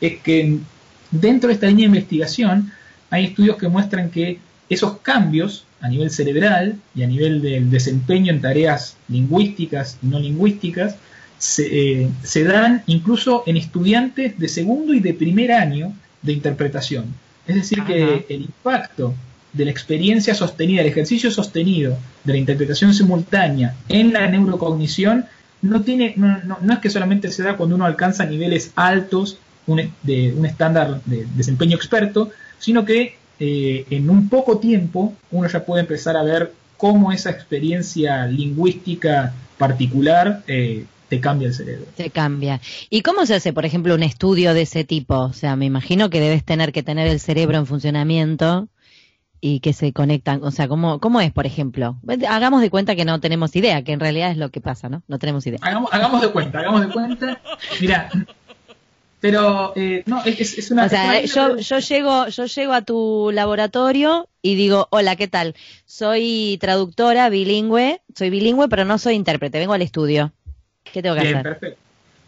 [0.00, 0.60] es que
[1.10, 2.72] dentro de esta línea de investigación
[3.10, 8.32] hay estudios que muestran que esos cambios a nivel cerebral y a nivel del desempeño
[8.32, 10.96] en tareas lingüísticas y no lingüísticas
[11.38, 17.06] se, eh, dan incluso en estudiantes de segundo y de primer año de interpretación.
[17.46, 19.14] Es decir, que el impacto
[19.52, 25.26] de la experiencia sostenida, el ejercicio sostenido de la interpretación simultánea en la neurocognición
[25.62, 29.38] no, tiene, no, no, es que solamente se da cuando uno alcanza niveles altos
[30.02, 35.64] de un estándar de desempeño experto, sino que eh, en un poco tiempo uno ya
[35.64, 41.86] puede empezar a ver cómo esa experiencia lingüística particular eh, te cambia el cerebro.
[41.96, 42.60] Te cambia.
[42.90, 45.16] ¿Y cómo se hace, por ejemplo, un estudio de ese tipo?
[45.18, 48.68] O sea, me imagino que debes tener que tener el cerebro en funcionamiento
[49.40, 50.42] y que se conectan.
[50.42, 51.98] O sea, ¿cómo, cómo es, por ejemplo?
[52.28, 55.02] Hagamos de cuenta que no tenemos idea, que en realidad es lo que pasa, ¿no?
[55.06, 55.60] No tenemos idea.
[55.62, 57.40] Hagamos, hagamos de cuenta, hagamos de cuenta.
[57.80, 58.10] Mira,
[59.20, 60.86] pero eh, no, es, es, una.
[60.86, 65.54] O sea, yo, yo, llego, yo llego a tu laboratorio y digo, hola, ¿qué tal?
[65.86, 70.32] Soy traductora bilingüe, soy bilingüe, pero no soy intérprete, vengo al estudio.
[70.84, 71.58] ¿Qué tengo que Bien, hacer?
[71.58, 71.80] Perfecto.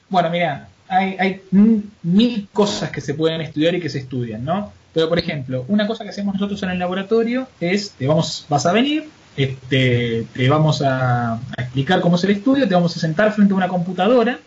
[0.09, 4.72] Bueno, mira, hay, hay mil cosas que se pueden estudiar y que se estudian, ¿no?
[4.94, 8.64] Pero, por ejemplo, una cosa que hacemos nosotros en el laboratorio es, te vamos, vas
[8.64, 13.01] a venir, este, te vamos a, a explicar cómo es el estudio, te vamos a
[13.01, 14.38] sentar frente a una computadora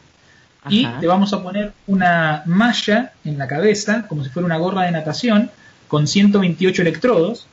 [0.70, 4.84] y te vamos a poner una malla en la cabeza, como si fuera una gorra
[4.84, 5.50] de natación,
[5.88, 7.48] con 128 electrodos,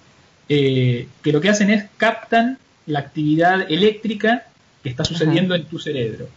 [0.49, 4.45] eh, que lo que hacen es captan la actividad eléctrica
[4.83, 6.29] que está sucediendo en tu cerebro.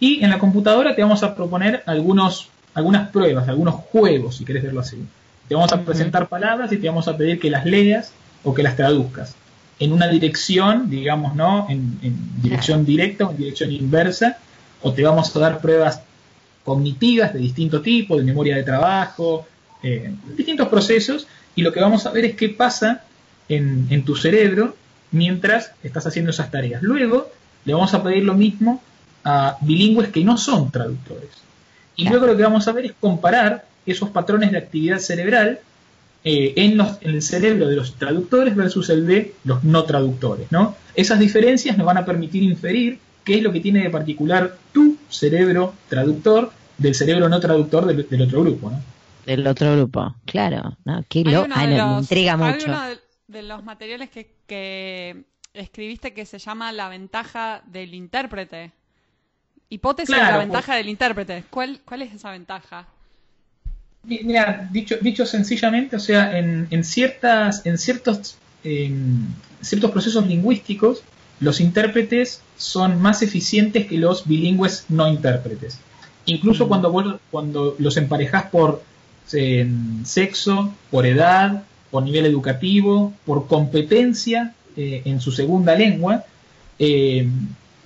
[0.00, 4.62] Y en la computadora te vamos a proponer algunos, algunas pruebas, algunos juegos, si querés
[4.62, 5.02] verlo así.
[5.48, 8.62] Te vamos a presentar palabras y te vamos a pedir que las leas o que
[8.62, 9.36] las traduzcas
[9.78, 11.66] en una dirección, digamos, ¿no?
[11.68, 11.98] En,
[12.40, 14.38] dirección directa o en dirección inversa,
[14.82, 16.02] o te vamos a dar pruebas
[16.66, 19.46] cognitivas de distinto tipo, de memoria de trabajo,
[19.84, 23.04] eh, distintos procesos, y lo que vamos a ver es qué pasa
[23.48, 24.74] en, tu cerebro
[25.12, 26.82] mientras estás haciendo esas tareas.
[26.82, 27.30] Luego
[27.64, 28.82] le vamos a pedir lo mismo
[29.22, 31.30] a bilingües que no son traductores.
[31.94, 35.60] Y luego lo que vamos a ver es comparar esos patrones de actividad cerebral
[36.24, 40.50] eh, en, el cerebro de los traductores versus el de los no traductores.
[40.50, 40.74] ¿no?
[40.96, 44.95] Esas diferencias nos van a permitir inferir qué es lo que tiene de particular tu
[45.08, 48.70] cerebro traductor del cerebro no traductor del, otro grupo.
[48.70, 48.82] ¿no?
[49.24, 50.76] Del otro grupo, claro.
[50.84, 51.04] ¿no?
[51.08, 52.74] Qué lo, me intriga mucho.
[52.74, 58.72] Hay de, los materiales que, que escribiste que se llama La ventaja del intérprete.
[59.68, 61.44] Hipótesis de la ventaja del intérprete.
[61.50, 62.86] ¿Cuál, ¿Cuál es esa ventaja?
[64.04, 71.02] Mira, dicho, dicho sencillamente, o sea, en, en ciertas, en ciertos, ciertos procesos lingüísticos,
[71.40, 75.78] los intérpretes son más eficientes que los bilingües no intérpretes.
[76.24, 76.68] Incluso mm.
[76.68, 78.82] cuando, cuando los emparejas por
[80.04, 86.24] sexo, por edad, por nivel educativo, por competencia eh, en su segunda lengua,
[86.78, 87.28] eh,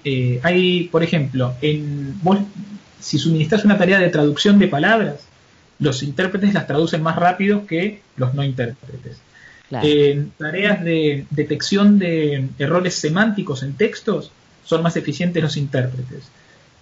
[0.05, 2.39] eh, hay, por ejemplo, en, vos,
[2.99, 5.21] si suministras una tarea de traducción de palabras,
[5.79, 9.19] los intérpretes las traducen más rápido que los no intérpretes.
[9.71, 14.33] En tareas de detección de errores semánticos en textos
[14.65, 16.25] son más eficientes los intérpretes.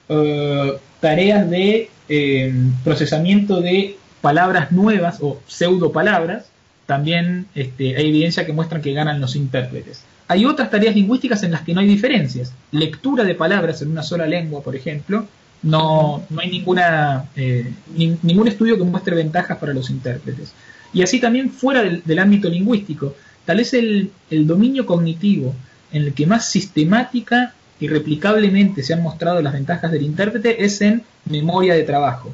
[0.09, 6.47] Eh, tareas de eh, procesamiento de palabras nuevas o pseudo palabras,
[6.87, 10.05] también este, hay evidencia que muestran que ganan los intérpretes.
[10.27, 12.53] Hay otras tareas lingüísticas en las que no hay diferencias.
[12.73, 15.27] Lectura de palabras en una sola lengua, por ejemplo,
[15.63, 20.53] no, no hay ninguna, eh, ningún estudio que muestre ventajas para los intérpretes.
[20.93, 25.55] Y así también fuera del, ámbito lingüístico, tal vez el, dominio cognitivo
[25.93, 30.81] en el que más sistemática y replicablemente se han mostrado las ventajas del intérprete es
[30.81, 32.33] en memoria de trabajo.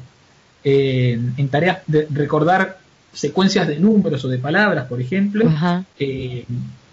[0.63, 2.79] en tareas de recordar
[3.13, 5.49] secuencias de números o de palabras, por ejemplo,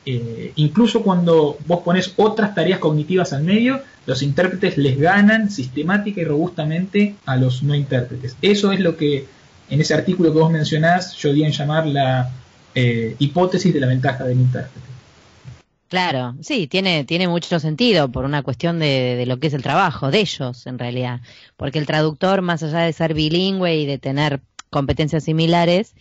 [0.04, 6.20] eh, incluso cuando vos pones otras tareas cognitivas al medio, los intérpretes les ganan sistemática
[6.20, 8.36] y robustamente a los no intérpretes.
[8.42, 9.26] Eso es lo que
[9.72, 12.30] en ese artículo que vos mencionás yo di en llamar la
[12.74, 14.86] eh, hipótesis de la ventaja del intérprete.
[15.88, 20.10] Claro, sí, tiene, tiene mucho sentido por una cuestión de, lo que es el trabajo
[20.10, 21.20] de ellos, en realidad.
[21.56, 25.94] Porque el traductor, más allá de ser bilingüe y de tener competencias similares,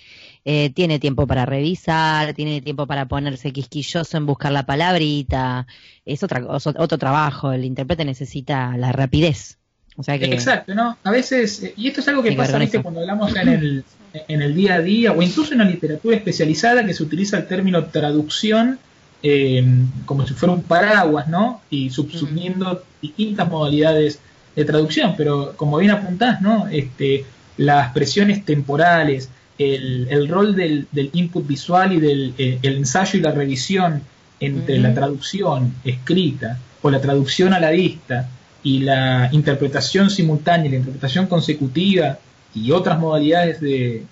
[0.44, 5.66] eh, tiene tiempo para revisar, tiene tiempo para ponerse quisquilloso en buscar la palabrita,
[6.04, 9.61] es otra, otro trabajo, el intérprete necesita la rapidez.
[10.02, 10.98] O sea que, Exacto, ¿no?
[11.04, 13.84] A veces, eh, y esto es algo que pasa cuando hablamos en el,
[14.28, 17.46] en el día a día o incluso en la literatura especializada que se utiliza el
[17.46, 18.80] término traducción
[19.22, 19.64] eh,
[20.06, 21.62] como si fuera un paraguas, ¿no?
[21.70, 24.20] Y subsumiendo distintas modalidades
[24.56, 26.68] de traducción, pero como bien apuntás, ¿no?
[26.68, 27.24] Este,
[27.58, 33.34] las presiones temporales, el, rol del, input visual y del eh, el ensayo y la
[33.34, 34.02] revisión
[34.40, 38.28] entre la traducción escrita o la traducción a la vista
[38.64, 42.20] y la interpretación simultánea la interpretación consecutiva
[42.54, 44.06] y otras modalidades de,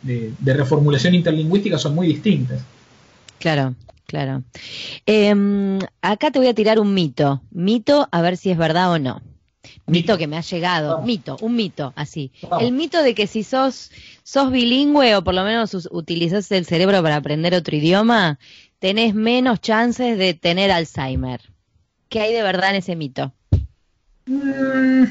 [0.43, 2.61] reformulación interlingüística son muy distintas.
[3.37, 4.43] Claro, claro.
[5.05, 7.41] Em, acá te voy a tirar un mito.
[7.51, 9.21] Mito, a ver si es verdad o no.
[9.85, 12.31] Mito que me ha llegado, mito, un mito, así.
[12.59, 13.91] El mito de que si sos,
[14.23, 18.39] sos bilingüe o por lo menos utilizas el cerebro para aprender otro idioma,
[18.79, 21.41] tenés menos chances de tener Alzheimer.
[22.07, 23.33] ¿Qué hay de verdad en ese mito?
[24.29, 25.05] Mm,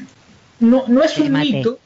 [0.61, 1.79] no, no es un mito.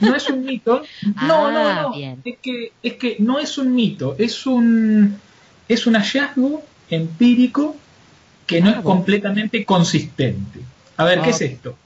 [0.00, 0.82] No es un mito.
[1.22, 2.16] No, no, ah, no.
[2.24, 5.16] Es que, es que no es un mito, es un,
[5.68, 7.76] es un hallazgo empírico
[8.46, 10.60] que no ah, es completamente consistente.
[10.96, 11.76] A ver, ¿qué es esto?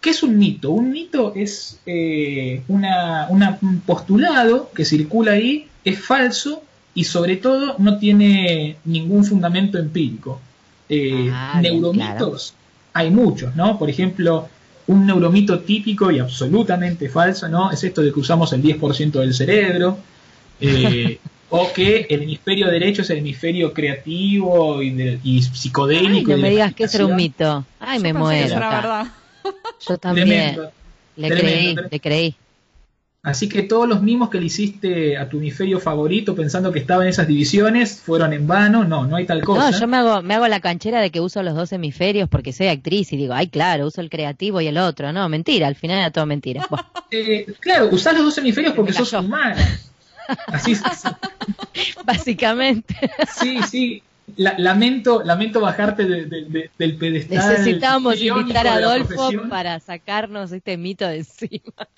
[0.00, 0.72] ¿Qué es un mito?
[0.72, 6.62] Un mito es eh, una, un postulado que circula ahí, es falso
[6.94, 10.40] y sobre todo no tiene ningún fundamento empírico.
[10.88, 12.54] Eh, ah, neuromitos
[12.92, 13.78] hay muchos, ¿no?
[13.78, 14.48] Por ejemplo,
[14.86, 17.70] un neuromito típico y absolutamente falso, ¿no?
[17.70, 19.98] Es esto de que usamos el 10% del cerebro,
[20.60, 21.18] eh,
[21.50, 26.30] o que el hemisferio derecho es el hemisferio creativo y, psicodélico.
[26.32, 27.64] no me digas que es un mito.
[27.78, 28.56] Ay, me muero.
[29.86, 30.58] Yo también.
[31.16, 32.36] le creí, le creí.
[33.24, 37.04] Así que todos los mismos que le hiciste a tu hemisferio favorito pensando que estaba
[37.04, 38.82] en esas divisiones fueron en vano.
[38.82, 39.70] No, no hay tal cosa.
[39.70, 42.52] No, yo me hago, me hago la canchera de que uso los dos hemisferios porque
[42.52, 45.12] soy actriz y digo, ay, claro, uso el creativo y el otro.
[45.12, 46.66] No, mentira, al final era todo mentira.
[47.14, 49.54] Eh, claro, usás los dos hemisferios porque sos humana.
[50.46, 50.82] Así es.
[52.06, 52.96] Básicamente.
[53.38, 54.02] Sí, sí
[54.36, 57.50] lamento, lamento bajarte del pedestal.
[57.50, 61.88] Necesitábamos invitar a Adolfo para sacarnos este mito de encima.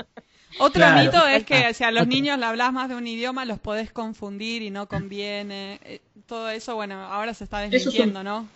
[0.59, 3.59] Otro mito es que si a los niños le hablas más de un idioma los
[3.59, 5.81] podés confundir y no conviene.
[5.85, 8.49] Eh, todo eso, bueno, ahora se está desmintiendo, ¿no?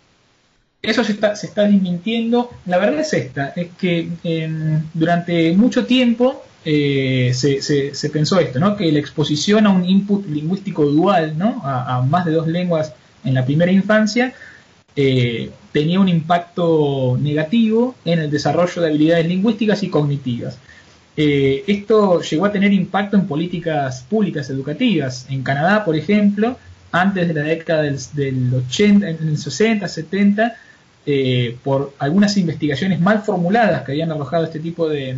[0.81, 2.51] eso se está, se está desmintiendo.
[2.65, 8.59] La verdad es esta, es que em, durante mucho tiempo eh, se, se, pensó esto,
[8.59, 8.75] ¿no?
[8.75, 11.61] que la exposición a un input lingüístico dual, ¿no?
[11.63, 14.33] a, más de dos lenguas en la primera infancia,
[14.95, 20.57] eh, tenía un impacto negativo en el desarrollo de habilidades lingüísticas y cognitivas.
[21.21, 25.25] Eh, esto llegó a tener impacto en políticas públicas educativas.
[25.29, 26.57] En Canadá, por ejemplo,
[26.93, 30.55] antes de la década del, 80, en el 60, 70,
[31.05, 35.17] eh, por algunas investigaciones mal formuladas que habían arrojado este tipo de,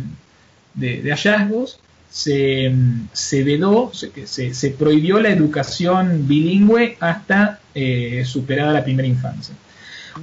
[0.74, 1.78] hallazgos,
[2.10, 2.74] se,
[3.12, 9.54] se vedó, se, prohibió la educación bilingüe hasta eh, superada la primera infancia.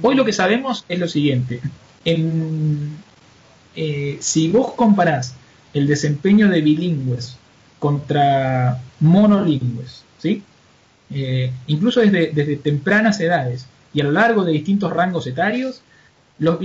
[0.02, 1.62] Hoy lo que sabemos es lo siguiente.
[4.20, 5.36] si vos comparás
[5.74, 7.36] el desempeño de bilingües
[7.78, 10.42] contra monolingües, ¿sí?
[11.12, 15.82] Eh, incluso desde, desde, tempranas edades y a lo largo de distintos rangos etarios,
[16.38, 16.58] los,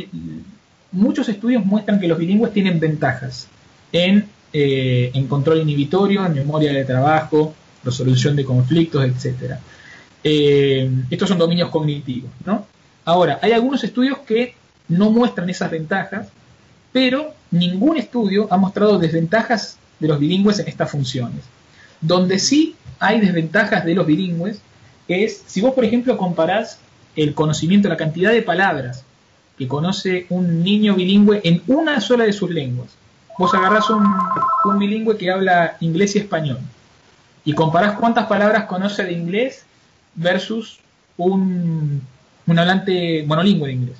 [0.91, 3.47] muchos estudios muestran que los bilingües tienen ventajas
[3.91, 9.55] en, eh, en control inhibitorio, en memoria de trabajo, resolución de conflictos, etc.
[10.23, 12.65] Eh, estos son dominios cognitivos, ¿no?
[13.05, 14.55] Ahora, hay algunos estudios que
[14.87, 16.29] no muestran esas ventajas,
[16.91, 21.43] pero ningún estudio ha mostrado desventajas de los bilingües en estas funciones.
[22.01, 24.61] Donde sí hay desventajas de los bilingües
[25.07, 26.79] es si vos, por ejemplo, comparás
[27.15, 29.03] el conocimiento, la cantidad de palabras
[29.57, 32.89] que conoce un niño bilingüe en una sola de sus lenguas.
[33.37, 34.05] Vos agarrás un,
[34.65, 36.59] un bilingüe que habla inglés y español
[37.43, 39.65] y comparás cuántas palabras conoce de inglés
[40.15, 40.79] versus
[41.17, 42.01] un,
[42.47, 43.97] un hablante monolingüe de inglés.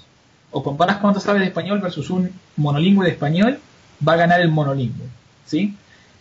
[0.57, 3.59] O comparas cuánto sabe de español versus un monolingüe de español,
[4.07, 5.05] va a ganar el monolingüe.
[5.45, 5.75] ¿sí?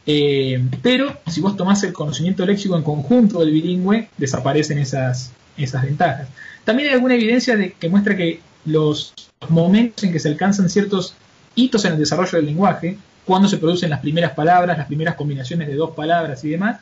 [0.07, 5.85] Eh, pero si vos tomás el conocimiento léxico en conjunto del bilingüe, desaparecen esas, esas
[5.85, 6.27] ventajas.
[6.65, 9.15] También hay alguna evidencia de, que muestra que los
[9.49, 11.15] momentos en que se alcanzan ciertos
[11.55, 15.69] hitos en el desarrollo del lenguaje, cuando se producen las primeras palabras, las primeras combinaciones
[15.69, 16.81] de dos palabras y demás,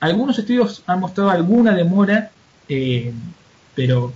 [0.00, 2.32] algunos estudios han mostrado alguna demora,
[2.68, 3.12] eh,
[3.76, 4.12] pero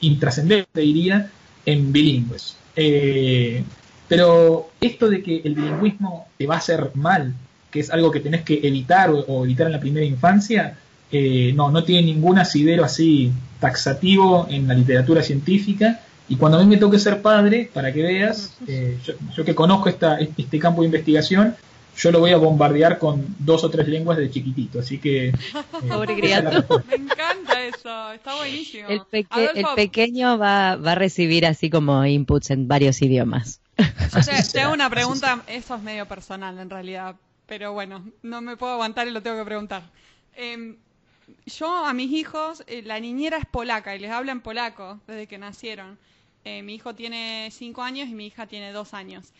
[0.00, 1.30] intrascendente diría,
[1.66, 2.56] en bilingües.
[2.76, 3.62] Eh,
[4.08, 7.34] pero esto de que el bilingüismo te va a hacer mal,
[7.70, 10.76] que es algo que tenés que evitar o, evitar en la primera infancia,
[11.10, 16.00] eh, no, no tiene ningún asidero así taxativo en la literatura científica.
[16.28, 18.98] Y cuando a mí me toque ser padre, para que veas, eh,
[19.34, 21.54] yo, que conozco esta, este campo de investigación,
[21.96, 25.28] yo lo voy a bombardear con dos o tres lenguas de chiquitito, así que...
[25.28, 25.32] Eh,
[25.88, 26.84] Pobre criatura.
[26.88, 28.88] Me encanta eso, está buenísimo.
[28.88, 29.02] El,
[29.76, 33.60] pequeño va, va, a recibir así como inputs en varios idiomas.
[33.76, 38.56] Yo te, hago una pregunta, eso es medio personal en realidad, pero bueno, no me
[38.56, 39.82] puedo aguantar y lo tengo que preguntar.
[40.34, 40.76] Em,
[41.46, 45.26] yo a mis hijos, eh, la niñera es polaca y les habla en polaco desde
[45.26, 45.98] que nacieron.
[46.44, 49.32] Eh, mi hijo tiene cinco años y mi hija tiene dos años.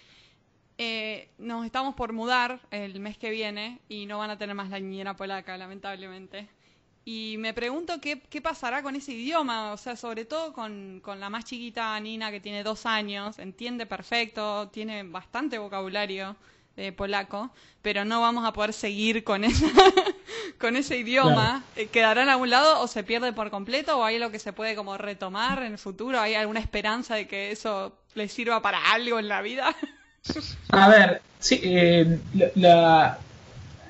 [0.85, 4.68] Eh, nos estamos por mudar el mes que viene y no van a tener más
[4.68, 6.49] la niñera polaca, lamentablemente.
[7.05, 11.21] Y me pregunto qué, qué pasará con ese idioma, o sea, sobre todo con, con,
[11.21, 16.35] la más chiquita Nina que tiene dos años, entiende perfecto, tiene bastante vocabulario
[16.75, 19.68] de polaco, pero no vamos a poder seguir con, esa,
[20.59, 21.62] con ese idioma.
[21.77, 24.53] Eh, ¿Quedará en algún lado o se pierde por completo o hay algo que se
[24.53, 26.18] puede como retomar en el futuro?
[26.18, 29.77] ¿Hay alguna esperanza de que eso le sirva para algo en la vida?
[30.68, 32.18] A ver, sí, eh,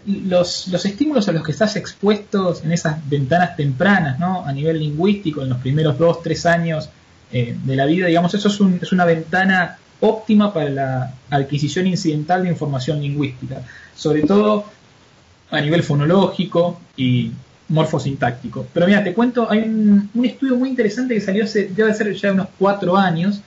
[0.06, 4.44] los, los, estímulos a los que estás expuestos en esas ventanas tempranas, ¿no?
[4.44, 6.88] A nivel lingüístico, en los primeros dos, tres años
[7.32, 11.86] eh, de la vida, digamos, eso es, un, es una ventana óptima para la adquisición
[11.86, 13.62] incidental de información lingüística,
[13.94, 14.64] sobre todo
[15.50, 17.30] a nivel fonológico y
[17.68, 18.66] morfosintáctico.
[18.72, 22.32] Pero mira, te cuento, hay un, estudio muy interesante que salió hace, debe ser ya
[22.32, 23.40] unos cuatro años,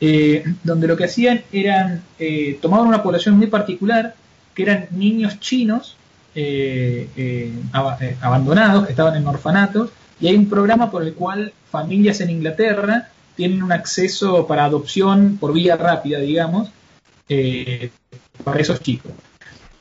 [0.00, 4.14] eh, donde lo que hacían eran, eh, tomaban una población muy particular,
[4.54, 5.96] que eran niños chinos
[6.34, 7.52] eh,
[8.20, 13.08] abandonados, que estaban en orfanatos, y hay un programa por el cual familias en Inglaterra
[13.36, 16.70] tienen un acceso para adopción por vía rápida, digamos,
[18.44, 19.12] para esos chicos.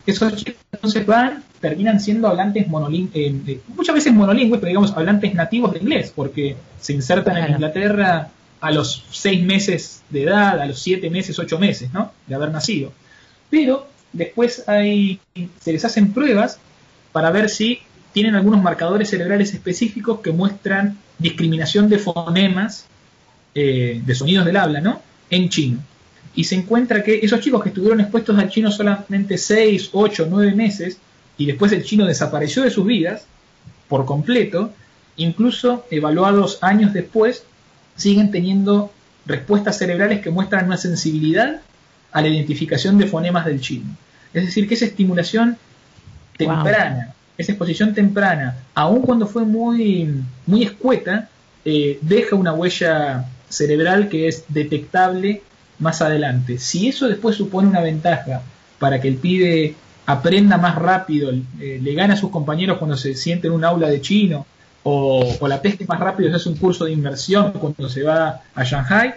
[0.05, 5.73] Esos chicos entonces van, terminan siendo hablantes monolingües, muchas veces monolingües, pero digamos hablantes nativos
[5.73, 8.29] de inglés, porque se insertan en Inglaterra
[8.63, 12.13] a los seis meses de edad, a los siete meses, ocho meses, ¿no?
[12.27, 12.93] De haber nacido.
[13.49, 15.19] Pero después hay,
[15.59, 16.59] se les hacen pruebas
[17.11, 17.79] para ver si
[18.13, 22.85] tienen algunos marcadores cerebrales específicos que muestran discriminación de fonemas,
[23.53, 25.01] eh, de sonidos del habla, ¿no?
[25.29, 25.79] En chino.
[26.33, 30.55] Y se encuentra que esos chicos que estuvieron expuestos al chino solamente seis, ocho, nueve
[30.55, 30.99] meses,
[31.37, 33.25] y después el chino desapareció de sus vidas
[33.89, 34.71] por completo,
[35.17, 37.43] incluso evaluados años después,
[37.95, 38.91] siguen teniendo
[39.25, 41.61] respuestas cerebrales que muestran una sensibilidad
[42.11, 43.95] a la identificación de fonemas del chino.
[44.33, 45.57] Es decir, que esa estimulación
[46.37, 50.09] temprana, esa exposición temprana, aun cuando fue muy,
[50.45, 51.29] muy escueta,
[51.65, 55.41] eh, deja una huella cerebral que es detectable
[55.79, 56.57] más adelante.
[56.59, 58.41] Si eso después supone una ventaja
[58.79, 59.75] para que el pibe
[60.05, 63.89] aprenda más rápido, eh, le gane a sus compañeros cuando se siente en un aula
[63.89, 64.45] de chino,
[64.83, 68.63] o, la pesque más rápido se hace un curso de inmersión cuando se va a
[68.63, 69.13] Shanghai,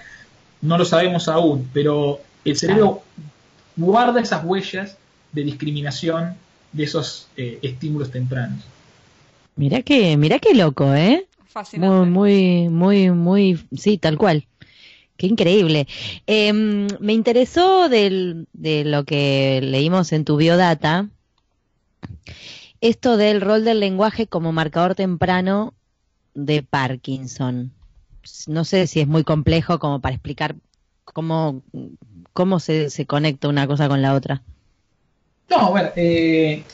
[0.62, 3.02] no lo sabemos aún, pero el cerebro
[3.76, 4.96] guarda esas huellas
[5.32, 6.34] de discriminación
[6.72, 8.64] de esos eh, estímulos tempranos.
[9.56, 11.26] Mira que, mira qué loco, ¿eh?
[11.46, 12.10] Fascinante.
[12.10, 14.46] Muy, muy, muy, muy, sí, tal cual.
[15.16, 15.88] Qué increíble.
[16.26, 21.08] Em, me interesó del, de lo que leímos en tu biodata,
[22.88, 25.74] esto del rol del lenguaje como marcador temprano
[26.34, 27.72] de Parkinson.
[28.46, 30.56] No sé si es muy complejo como para explicar
[31.04, 31.62] cómo,
[32.32, 34.42] cómo se, se conecta una cosa con la otra.
[35.48, 36.64] No, bueno, eh,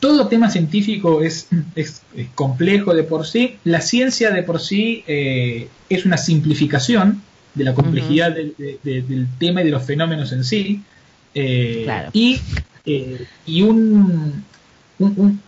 [0.00, 2.02] todo tema científico es, es,
[2.34, 3.58] complejo de por sí.
[3.64, 7.22] La ciencia de por sí eh, es una simplificación
[7.54, 10.82] de la complejidad del tema y de los fenómenos en sí.
[11.34, 12.40] Eh, y,
[13.46, 14.44] y un,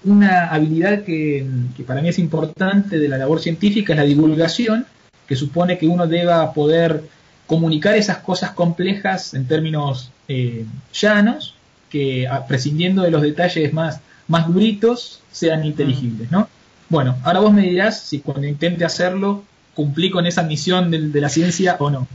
[0.04, 1.46] una habilidad que,
[1.86, 4.86] para mí es importante de la labor científica es la divulgación,
[5.26, 7.02] que supone que uno deba poder
[7.46, 11.54] comunicar esas cosas complejas en términos eh, llanos,
[11.90, 16.48] que prescindiendo de los detalles más, más duritos sean inteligibles, ¿no?
[16.88, 19.44] Bueno, ahora vos me dirás si cuando intente hacerlo
[19.74, 22.06] cumplí con esa misión de, la ciencia o no.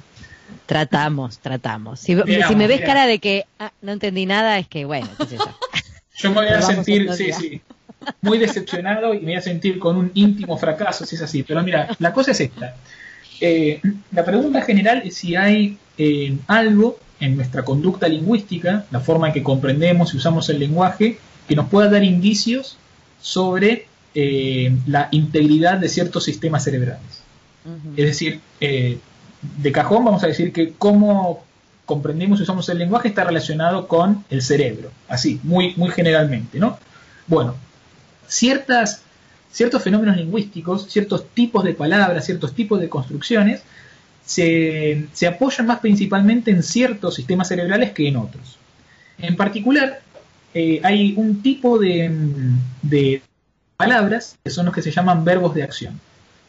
[0.65, 1.99] Tratamos, tratamos.
[1.99, 5.37] Si, me ves cara de que ah, no entendí nada, es que bueno, qué sé
[5.37, 5.45] yo.
[6.19, 7.61] Yo me voy a sentir, sí, sí,
[8.21, 11.43] muy decepcionado y me voy a sentir con un íntimo fracaso si es así.
[11.43, 12.75] Pero mira, la cosa es esta.
[13.39, 19.27] Eh, la pregunta general es si hay eh, algo en nuestra conducta lingüística, la forma
[19.27, 21.17] en que comprendemos y usamos el lenguaje,
[21.47, 22.77] que nos pueda dar indicios
[23.21, 27.23] sobre eh, la integridad de ciertos sistemas cerebrales.
[27.95, 31.43] Es decir, de cajón vamos a decir que cómo
[31.89, 36.77] comprendemos y usamos el lenguaje está relacionado con el cerebro, así, muy, muy generalmente, ¿no?
[37.25, 37.55] Bueno,
[38.27, 39.01] ciertos
[39.81, 43.63] fenómenos lingüísticos, ciertos tipos de palabras, ciertos tipos de construcciones,
[44.23, 48.59] se, apoyan más principalmente en ciertos sistemas cerebrales que en otros.
[49.17, 50.01] En particular,
[50.53, 53.23] eh, hay un tipo de,
[53.77, 55.99] palabras que son los que se llaman verbos de acción.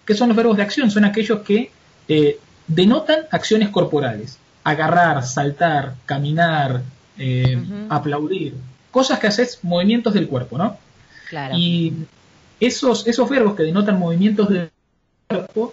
[0.04, 0.90] ¿Qué son los verbos de acción?
[0.90, 1.70] Son aquellos que
[2.08, 6.82] eh, denotan acciones corporales agarrar, saltar, caminar,
[7.18, 8.54] eh, aplaudir,
[8.90, 10.76] cosas que haces movimientos del cuerpo, ¿no?
[11.28, 11.54] Claro.
[11.56, 11.94] Y
[12.58, 14.70] esos, esos verbos que denotan movimientos del
[15.28, 15.72] cuerpo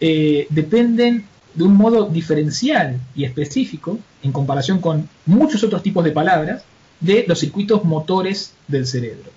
[0.00, 6.12] eh, dependen de un modo diferencial y específico, en comparación con muchos otros tipos de
[6.12, 6.62] palabras,
[7.00, 9.30] de los circuitos motores del cerebro.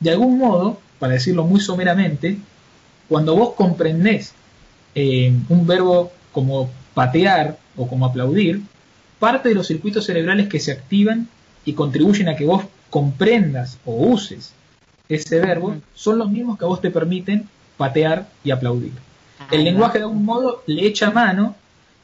[0.00, 2.38] De algún modo, para decirlo muy someramente,
[3.08, 4.32] cuando vos comprendés
[4.94, 8.62] eh, un verbo como patear o como aplaudir,
[9.18, 11.28] parte de los circuitos cerebrales que se activan
[11.64, 14.52] y contribuyen a que vos comprendas o uses
[15.08, 18.92] ese verbo son los mismos que a vos te permiten patear y aplaudir.
[19.50, 21.56] El lenguaje de algún modo le echa mano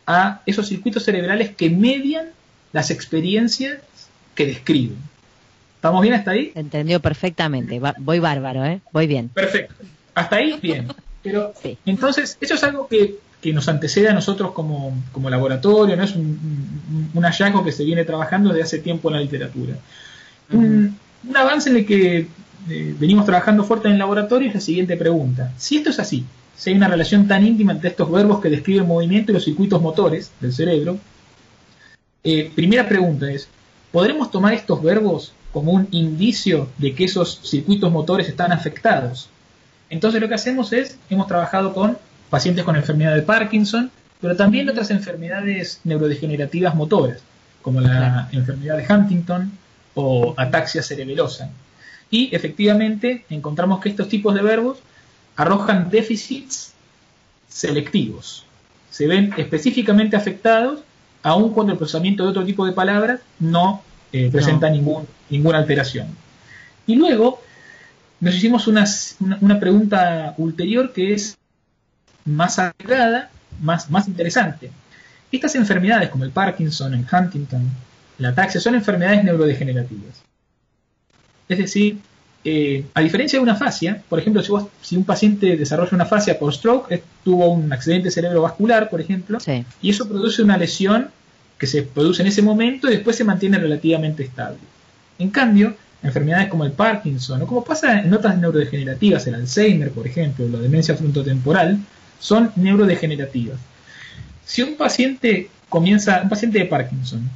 [0.06, 2.26] a esos circuitos cerebrales que median
[2.72, 3.78] las experiencias
[4.34, 4.98] que describen.
[5.76, 6.52] ¿Estamos bien hasta ahí?
[6.54, 7.80] Entendió perfectamente.
[7.98, 8.80] voy bárbaro, ¿eh?
[8.92, 9.28] Voy bien.
[9.28, 9.74] Perfecto.
[10.14, 10.88] Hasta ahí, bien.
[11.22, 11.52] Pero
[11.84, 14.92] entonces, eso es algo que que nos antecede a nosotros como,
[15.30, 19.74] laboratorio, no es un, hallazgo que se viene trabajando desde hace tiempo en la literatura.
[20.52, 20.98] un,
[21.34, 22.26] avance en el que
[22.68, 25.52] eh, venimos trabajando fuerte en el laboratorio es la siguiente pregunta.
[25.56, 26.24] Si esto es así,
[26.56, 29.44] si hay una relación tan íntima entre estos verbos que describen el movimiento y los
[29.44, 30.98] circuitos motores del cerebro,
[32.24, 33.48] eh, primera pregunta es,
[33.92, 39.30] ¿podremos tomar estos verbos como un indicio de que esos circuitos motores están afectados?
[39.88, 41.96] Entonces lo que hacemos es, hemos trabajado con
[42.28, 47.20] pacientes con enfermedad de Parkinson, pero también otras enfermedades neurodegenerativas motoras,
[47.62, 49.52] como la enfermedad de Huntington
[49.94, 51.50] o ataxia cerebelosa.
[52.10, 54.78] Y efectivamente encontramos que estos tipos de verbos
[55.36, 56.72] arrojan déficits
[57.48, 58.44] selectivos.
[58.90, 60.80] Se ven específicamente afectados
[61.22, 66.08] aun cuando el procesamiento de otro tipo de palabras no eh, presenta Ningún, ninguna alteración.
[66.86, 67.40] Y luego
[68.20, 68.84] nos hicimos una,
[69.40, 71.37] una pregunta ulterior que es
[72.28, 74.70] más agregada, más, más interesante.
[75.30, 77.68] Estas enfermedades como el Parkinson, el Huntington,
[78.18, 80.22] la ataxia, son enfermedades neurodegenerativas.
[81.48, 81.98] Es decir,
[82.44, 86.38] eh, a diferencia de una fascia, por ejemplo, si, si un paciente desarrolla una fascia
[86.38, 89.38] por stroke, tuvo un accidente cerebrovascular, por ejemplo,
[89.82, 91.08] y eso produce una lesión
[91.58, 94.58] que se produce en ese momento y después se mantiene relativamente estable.
[95.18, 100.06] En cambio, enfermedades como el Parkinson o como pasa en otras neurodegenerativas, el Alzheimer, por
[100.06, 101.80] ejemplo, la demencia frontotemporal,
[102.18, 103.58] son neurodegenerativas.
[104.44, 107.28] Si un paciente comienza, un paciente de Parkinson,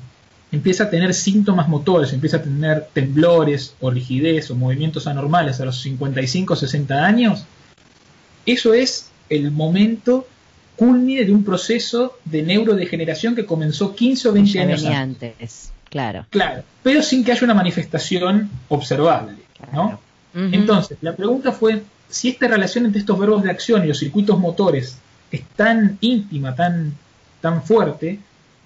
[0.50, 5.64] empieza a tener síntomas motores, empieza a tener temblores o rigidez o movimientos anormales a
[5.64, 7.46] los 55 o 60 años,
[8.46, 10.26] eso es el momento
[10.76, 15.72] culmine de un proceso de neurodegeneración que comenzó 15 o 20 años antes.
[15.88, 16.26] Claro.
[16.30, 19.36] Claro, pero sin que haya una manifestación observable,
[19.72, 20.00] ¿no?
[20.34, 24.38] Entonces, la pregunta fue si esta relación entre estos verbos de acción y los circuitos
[24.38, 24.98] motores
[25.30, 26.94] es tan íntima, tan,
[27.40, 28.18] tan fuerte,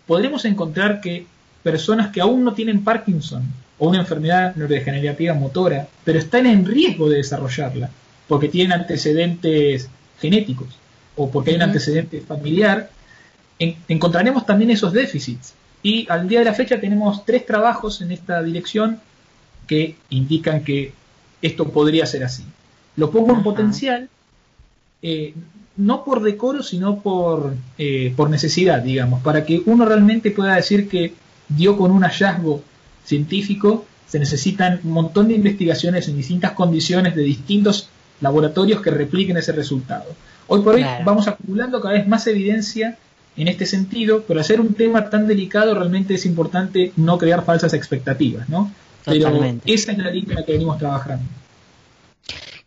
[0.04, 1.26] podremos encontrar que
[1.62, 3.44] personas que aún no tienen Parkinson
[3.78, 7.88] o una enfermedad neurodegenerativa motora, pero están en riesgo de desarrollarla,
[8.26, 9.88] porque tienen antecedentes
[10.20, 10.76] genéticos
[11.14, 12.90] o porque hay un antecedente familiar,
[13.58, 15.54] encontraremos también esos déficits.
[15.84, 19.00] Y al día de la fecha tenemos tres trabajos en esta dirección
[19.68, 20.92] que indican que
[21.42, 22.44] esto podría ser así.
[22.96, 24.08] Lo pongo en potencial,
[25.02, 25.34] eh,
[25.76, 30.88] no por decoro, sino por, eh, por necesidad, digamos, para que uno realmente pueda decir
[30.88, 31.14] que
[31.48, 32.62] dio con un hallazgo
[33.04, 37.88] científico, se necesitan un montón de investigaciones en distintas condiciones de distintos
[38.20, 40.06] laboratorios que repliquen ese resultado.
[40.46, 42.96] Hoy por hoy vamos acumulando cada vez más evidencia
[43.36, 47.74] en este sentido, pero hacer un tema tan delicado realmente es importante no crear falsas
[47.74, 48.72] expectativas, ¿no?
[49.04, 49.28] Pero
[49.66, 51.24] esa es la línea que venimos trabajando.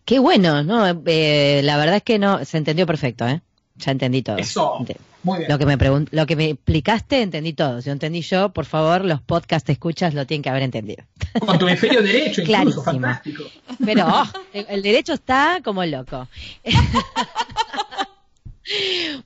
[0.09, 1.03] Qué bueno, ¿no?
[1.05, 3.41] Eh, la verdad es que no, se entendió perfecto, ¿eh?
[3.75, 4.37] Ya entendí todo.
[4.37, 4.83] Eso.
[5.21, 5.51] Muy bien.
[5.51, 5.77] Lo que me
[6.09, 7.79] lo que me explicaste, entendí todo.
[7.79, 11.03] Si lo entendí yo, por favor, los podcast escuchas lo tienen que haber entendido.
[11.45, 13.43] Con tu hemisferio derecho, incluso, fantástico.
[13.85, 16.27] Pero oh, el derecho está como loco.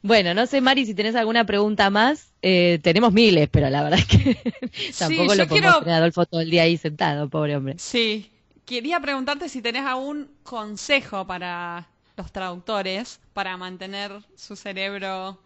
[0.01, 2.31] Bueno, no sé, Mari, si tenés alguna pregunta más.
[2.41, 4.37] Eh, tenemos miles, pero la verdad es que
[4.97, 5.93] tampoco lo podemos quiero...
[5.93, 7.75] Adolfo todo el día ahí sentado, pobre hombre.
[7.77, 8.29] Sí.
[8.65, 15.37] Quería preguntarte si tenés algún consejo para los traductores para mantener su cerebro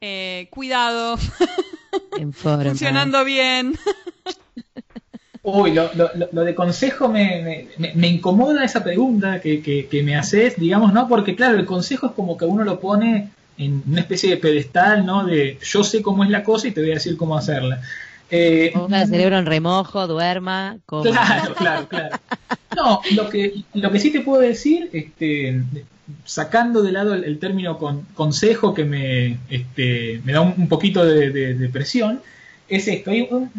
[0.00, 1.16] eh, cuidado,
[2.32, 3.78] funcionando bien.
[5.44, 5.90] Uy, lo,
[6.30, 11.08] lo, de consejo me, me, incomoda esa pregunta que, que, me haces, digamos, ¿no?
[11.08, 15.04] Porque claro, el consejo es como que uno lo pone en una especie de pedestal,
[15.04, 15.24] ¿no?
[15.24, 17.80] De yo sé cómo es la cosa y te voy a decir cómo hacerla.
[18.34, 21.10] Eh, Ponga el cerebro en remojo, duerma, coma.
[21.10, 22.16] Claro, claro, claro.
[22.74, 25.62] No, lo que, lo que sí te puedo decir, este,
[26.24, 31.68] sacando de lado el, término con, consejo que me, este, me da un, poquito de,
[31.70, 32.22] presión,
[32.70, 33.10] es esto.
[33.10, 33.50] Hay un,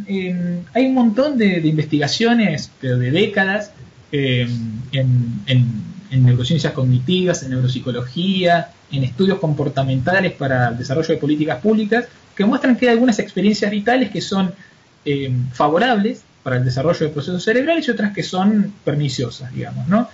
[0.74, 3.72] hay un montón de, investigaciones, pero de décadas,
[4.12, 11.60] em, en, en, neurociencias cognitivas, en neuropsicología, en estudios comportamentales para el desarrollo de políticas
[11.60, 12.06] públicas,
[12.36, 14.54] que muestran que hay algunas experiencias vitales que son
[15.06, 20.10] em, favorables para el desarrollo de procesos cerebrales y otras que son perniciosas, digamos, ¿no?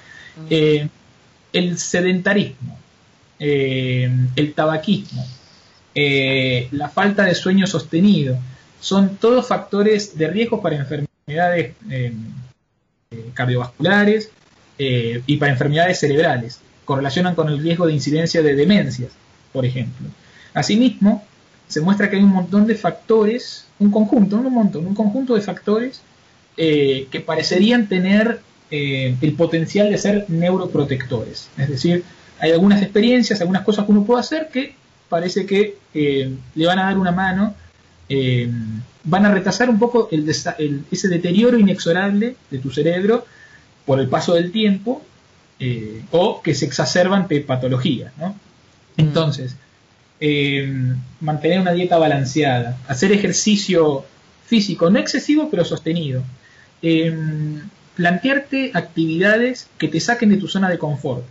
[1.51, 2.78] el sedentarismo,
[3.39, 5.26] eh, el tabaquismo,
[5.95, 8.38] eh, la falta de sueño sostenido,
[8.80, 12.13] son todos factores de riesgo para enfermedades eh,
[13.34, 14.32] cardiovasculares
[14.78, 16.61] y para enfermedades cerebrales.
[16.86, 19.11] Correlacionan con el riesgo de incidencia de demencias,
[19.51, 20.07] por ejemplo.
[20.53, 21.26] Asimismo,
[21.70, 25.36] se muestra que hay un montón de factores, un conjunto, no un montón, un conjunto
[25.36, 26.01] de factores
[26.57, 28.41] que parecerían tener
[28.72, 31.49] eh, el potencial de ser neuroprotectores.
[31.57, 32.03] Es decir,
[32.39, 34.76] hay algunas experiencias, algunas cosas que uno puede hacer que
[35.09, 37.55] parece que eh, le van a dar una mano,
[38.09, 38.47] eh,
[39.05, 43.26] van a retrasar un poco el, ese deterioro inexorable de tu cerebro
[43.88, 45.01] por el paso del tiempo
[46.11, 48.13] o que se exacerban ante patologías.
[48.20, 48.36] ¿no?
[48.97, 49.01] Mm.
[50.20, 54.05] Entonces, mantener una dieta balanceada, hacer ejercicio
[54.45, 56.24] físico, no excesivo, pero sostenido.
[57.95, 61.24] Plantearte actividades que te saquen de tu zona de confort,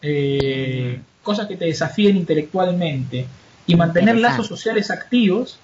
[0.00, 3.26] eh, cosas que te desafíen intelectualmente.
[3.66, 5.58] Y mantener lazos sociales activos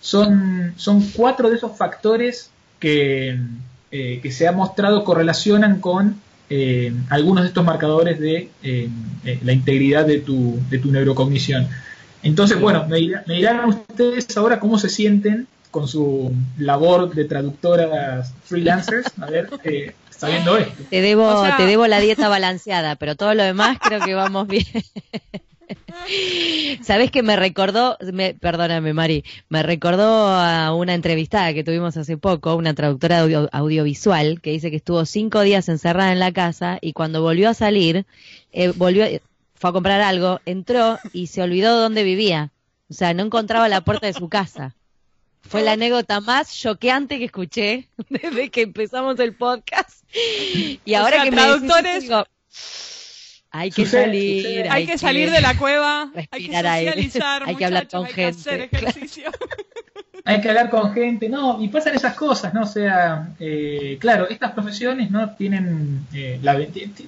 [0.00, 3.38] son, son cuatro de esos factores que,
[3.90, 6.20] eh, que se ha mostrado correlacionan con
[6.50, 8.50] eh, algunos de estos marcadores de
[9.42, 11.68] la integridad de tu, de tu neurocognición.
[12.22, 18.34] Entonces, bueno, me, me dirán ustedes ahora cómo se sienten con su labor de traductoras
[18.44, 20.82] freelancers, a ver, eh, está viendo esto.
[20.90, 24.66] Te debo, te debo la dieta balanceada, pero todo lo demás creo que vamos bien.
[26.82, 27.96] Sabes que me recordó,
[28.40, 33.20] perdóname Mari, me recordó a una entrevistada que tuvimos hace poco, una traductora
[33.52, 37.54] audiovisual, que dice que estuvo cinco días encerrada en la casa y cuando volvió a
[37.54, 38.06] salir,
[38.52, 39.06] eh, volvió,
[39.54, 42.50] fue a comprar algo, entró y se olvidó dónde vivía.
[42.88, 44.74] O sea, no encontraba la puerta de su casa.
[45.42, 50.04] Fue la anécdota más choqueante que escuché desde que empezamos el podcast.
[50.84, 52.08] Y ahora que traductores...
[52.08, 52.24] me
[53.50, 57.88] hay que salir, hay, que, salir de la cueva, hay que socializar, hay que hablar
[57.88, 58.70] con gente.
[60.24, 62.62] hay que hablar con gente, no, y pasan esas cosas, ¿no?
[62.62, 65.30] O sea, eh, claro, estas profesiones, ¿no?
[65.30, 66.40] Tienen, eh,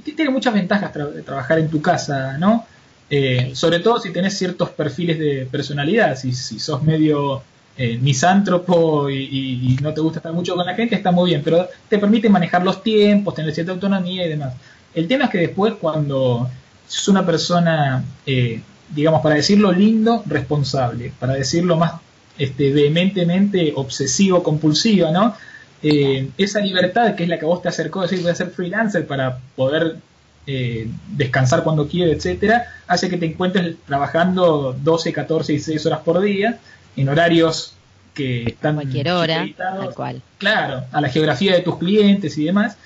[0.05, 2.67] tienen muchas ventajas de trabajar en tu casa, ¿no?
[3.15, 7.43] Eh, sobre todo si tenés ciertos perfiles de personalidad, si, si sos medio
[7.77, 11.69] eh, misántropo y, no te gusta estar mucho con la gente, está muy bien, pero
[11.89, 14.55] te permite manejar los tiempos, tener cierta autonomía y demás.
[14.95, 16.49] El tema es que después cuando
[16.89, 21.95] es una persona, eh, digamos, para decirlo lindo, responsable, para decirlo más
[22.39, 25.35] este, vehementemente obsesivo, compulsiva, ¿no?
[25.83, 28.51] Eh, esa libertad que es la que vos te acercó a decir voy a ser
[28.51, 29.97] freelancer para poder
[30.45, 36.21] descansar cuando quiero, etcétera, hace que te encuentres trabajando 12, 14 y 6 horas por
[36.21, 36.59] día
[36.97, 37.75] en horarios
[38.15, 40.23] que están cualquier hora, tal cual.
[40.39, 42.77] Claro, a la geografía de tus clientes y demás.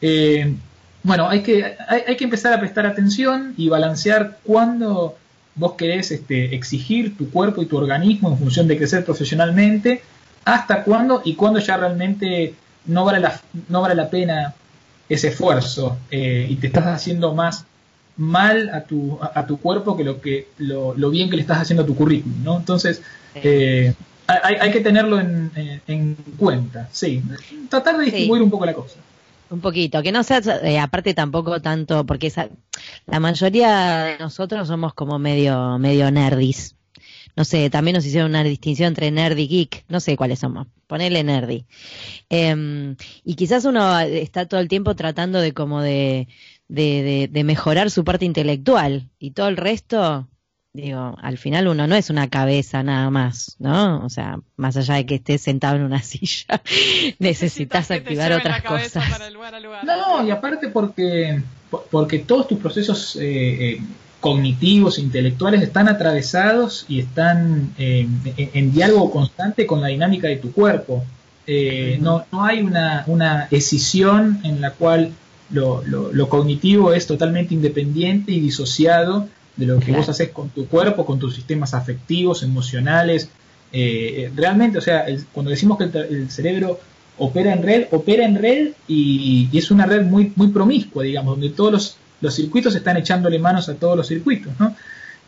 [0.00, 0.54] Eh,
[1.08, 5.16] bueno, hay que, hay, que empezar a prestar atención y balancear cuándo
[5.54, 10.02] vos querés este, exigir tu cuerpo y tu organismo en función de crecer profesionalmente,
[10.44, 12.54] hasta cuándo y cuándo ya realmente
[12.84, 13.40] no vale la,
[13.70, 14.54] no vale la pena
[15.08, 17.64] ese esfuerzo eh, y te estás haciendo más
[18.18, 21.62] mal a tu, a, tu cuerpo que lo que lo, lo, bien que le estás
[21.62, 22.58] haciendo a tu currículum, ¿no?
[22.58, 23.00] Entonces,
[23.34, 23.94] eh,
[24.26, 25.50] hay, hay, que tenerlo en,
[25.86, 27.22] en, cuenta, sí.
[27.70, 28.96] Tratar de distribuir un poco la cosa.
[29.50, 32.50] Un poquito, que no sea, eh, aparte tampoco tanto, porque esa,
[33.06, 36.76] la mayoría de nosotros somos como medio, medio nerdis.
[37.34, 40.66] No sé, también nos hicieron una distinción entre nerd y geek, no sé cuáles somos,
[40.86, 41.66] ponele nerdy.
[42.28, 46.28] Em, y quizás uno está todo el tiempo tratando de como de,
[46.66, 50.28] de, de mejorar su parte intelectual y todo el resto,
[50.82, 54.04] digo, al final uno no es una cabeza nada más, ¿no?
[54.04, 56.62] O sea, más allá de que estés sentado en una silla,
[57.18, 59.04] necesitas activar otras cosas.
[59.84, 61.42] No, y aparte porque,
[61.90, 63.80] porque todos tus procesos eh, eh,
[64.20, 68.06] cognitivos, intelectuales están atravesados y están eh,
[68.36, 71.04] en, diálogo constante con la dinámica de tu cuerpo.
[72.00, 75.12] no, no hay una, una escisión en la cual
[75.50, 80.48] lo, lo, lo cognitivo es totalmente independiente y disociado de lo que vos haces con
[80.50, 83.28] tu cuerpo, con tus sistemas afectivos, emocionales.
[83.72, 86.80] Eh, realmente, o sea, cuando decimos que el, cerebro
[87.18, 91.50] opera en red, opera en red y, es una red muy, muy promiscua, digamos, donde
[91.50, 94.74] todos los, los, circuitos están echándole manos a todos los circuitos, ¿no?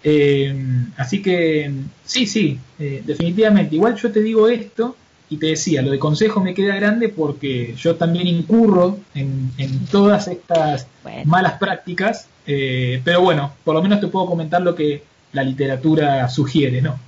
[0.03, 0.55] Eh,
[0.97, 1.71] así que,
[2.05, 3.75] sí, sí, eh, definitivamente.
[3.75, 4.97] Igual yo te digo esto
[5.31, 9.87] y te decía, lo de consejo me queda grande porque yo también incurro en, en
[9.87, 10.87] todas estas
[11.25, 16.29] malas prácticas eh, pero bueno, por lo menos te puedo comentar lo que la literatura
[16.29, 16.99] sugiere, ¿no?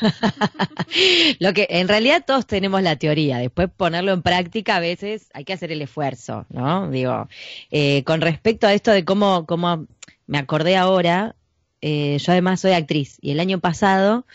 [1.40, 5.44] lo que en realidad todos tenemos la teoría, después ponerlo en práctica a veces hay
[5.44, 6.88] que hacer el esfuerzo, ¿no?
[6.90, 7.28] Digo,
[7.72, 9.86] eh, con respecto a esto de cómo, cómo
[10.28, 11.34] me acordé ahora,
[11.80, 14.26] eh, yo además soy actriz y el año pasado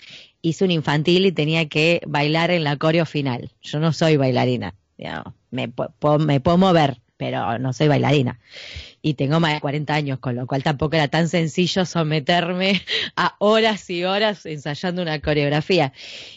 [0.42, 3.52] hice un infantil y tenía que bailar en la coreo final.
[3.62, 4.76] Yo no soy bailarina,
[5.52, 5.72] me,
[6.20, 8.40] me puedo mover, pero no soy bailarina
[9.02, 12.82] y tengo más de 40 años, con lo cual tampoco era tan sencillo someterme
[13.16, 15.94] a horas y horas ensayando una coreografía.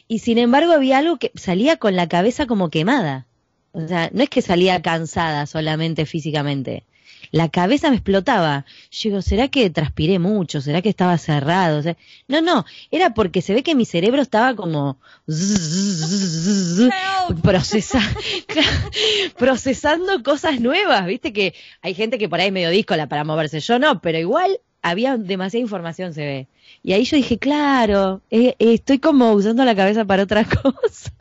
[0.09, 3.27] Y sin embargo había algo que salía con la cabeza como quemada.
[3.73, 6.85] O sea, no es que salía cansada solamente físicamente,
[7.33, 8.65] la cabeza me explotaba.
[8.91, 10.61] Yo digo, ¿será que transpiré mucho?
[10.61, 11.83] ¿Será que estaba cerrado?
[12.29, 14.99] no, no, era porque se ve que mi cerebro estaba como
[19.39, 23.79] procesando cosas nuevas, viste que hay gente que por ahí medio díscola para moverse, yo
[23.79, 26.49] no, pero igual había demasiada información, se ve.
[26.83, 31.13] Y ahí yo dije, claro, eh, eh, estoy como usando la cabeza para otra cosa.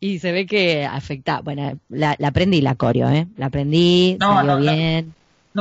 [0.00, 1.40] y se ve que afecta.
[1.40, 3.26] Bueno, la, aprendí la coreo, ¿eh?
[3.36, 5.08] La aprendí, salió bien.
[5.08, 5.14] No,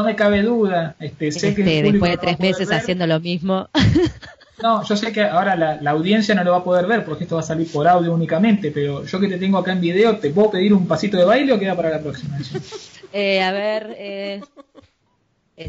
[0.04, 0.96] me cabe duda.
[1.00, 3.70] Este, sé que este, después de tres meses haciendo lo mismo.
[4.62, 7.36] No, yo sé que ahora la, audiencia no lo va a poder ver porque esto
[7.36, 10.30] va a salir por audio únicamente, pero yo que te tengo acá en video, ¿te
[10.30, 12.38] puedo pedir un pasito de baile o queda para la próxima?
[13.14, 14.42] eh, a ver, eh...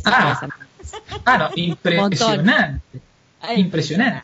[0.04, 0.40] ah,
[1.24, 3.00] ah, no, impresionante.
[3.56, 4.22] Impresionante.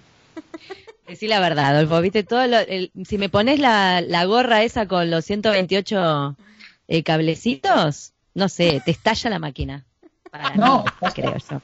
[1.09, 2.42] Decí la verdad, Adolfo, viste todo
[3.05, 6.36] si me pones la, la, gorra esa con los 128
[6.86, 9.84] eh, cablecitos, no sé, te estalla la máquina.
[10.57, 11.61] No, creo eso.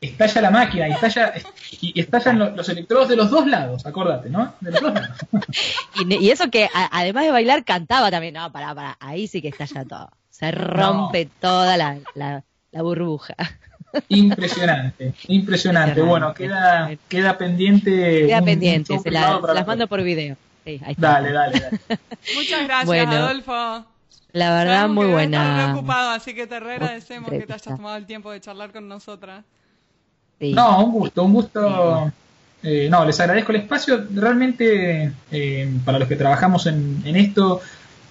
[0.00, 1.32] estalla la máquina y, estalla,
[1.80, 4.54] y estallan los, electrodos de los dos lados, acordate, ¿no?
[4.60, 5.18] De los dos lados.
[6.08, 9.84] y, eso que además de bailar cantaba también, no, para, para, ahí sí que estalla
[9.84, 10.10] todo.
[10.30, 12.42] Se rompe toda la, la,
[12.82, 13.34] burbuja.
[14.08, 16.00] Impresionante, impresionante.
[16.00, 18.26] Bueno, queda, queda pendiente.
[18.26, 20.36] Queda pendiente, se las mando por video.
[20.64, 21.12] Sí, ahí está.
[21.12, 21.80] Dale, dale, dale.
[22.34, 23.91] Muchas gracias, Adolfo.
[24.32, 25.42] La verdad, muy buena.
[25.42, 28.88] Estás preocupado, así que te agradecemos que te hayas tomado el tiempo de charlar con
[28.88, 29.44] nosotras.
[30.40, 32.12] No, un gusto, un gusto.
[32.62, 34.06] Eh, no, les agradezco el espacio.
[34.14, 37.60] Realmente, eh, para los que trabajamos en, esto,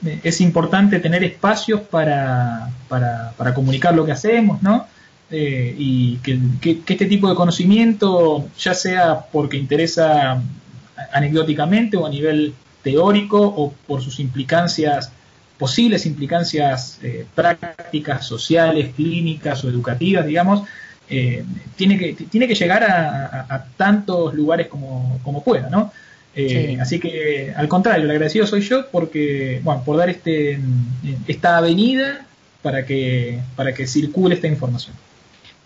[0.06, 4.88] eh, es importante tener espacios para, para, para, comunicar lo que hacemos, ¿no?
[5.34, 6.38] y que,
[6.86, 10.42] este tipo de conocimiento, ya sea porque interesa
[11.14, 12.54] anecdóticamente o a nivel
[12.84, 15.10] teórico o por sus implicancias,
[15.62, 17.00] posibles implicancias
[17.36, 20.68] prácticas, sociales, clínicas o educativas, digamos,
[21.14, 21.44] eh,
[21.76, 25.92] tiene, que, tiene que llegar a, tantos lugares como, como pueda, ¿no?
[26.34, 30.58] Eh, así que, al contrario, el agradecido soy yo porque, bueno, por dar este,
[31.28, 32.26] esta avenida
[32.62, 34.96] para que, para que circule esta información.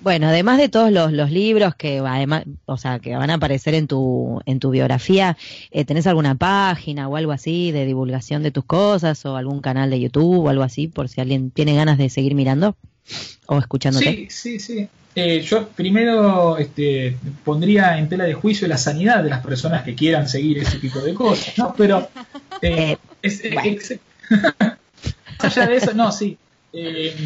[0.01, 3.73] Bueno, además de todos los, los, libros que además, o sea, que van a aparecer
[3.73, 5.37] en tu en tu biografía,
[5.71, 9.89] eh, ¿tenés alguna página o algo así de divulgación de tus cosas o algún canal
[9.89, 12.75] de YouTube o algo así por si alguien tiene ganas de seguir mirando
[13.47, 14.05] o escuchándote?
[14.05, 14.89] Sí, sí, sí.
[15.15, 17.15] Eh, yo primero este,
[17.45, 20.99] pondría en tela de juicio la sanidad de las personas que quieran seguir ese tipo
[20.99, 21.73] de cosas, ¿no?
[21.77, 22.09] Pero
[22.61, 23.89] eh, eh,
[25.39, 26.37] allá de eso, no, sí.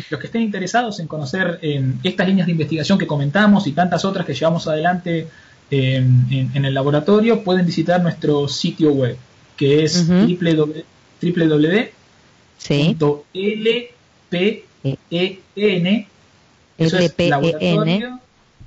[0.09, 1.59] Los que estén interesados en conocer
[2.03, 5.27] estas líneas de investigación que comentamos y tantas otras que llevamos adelante
[5.71, 9.17] en, el laboratorio, pueden visitar nuestro sitio web,
[9.57, 10.25] que es uh
[13.33, 14.63] LPEN.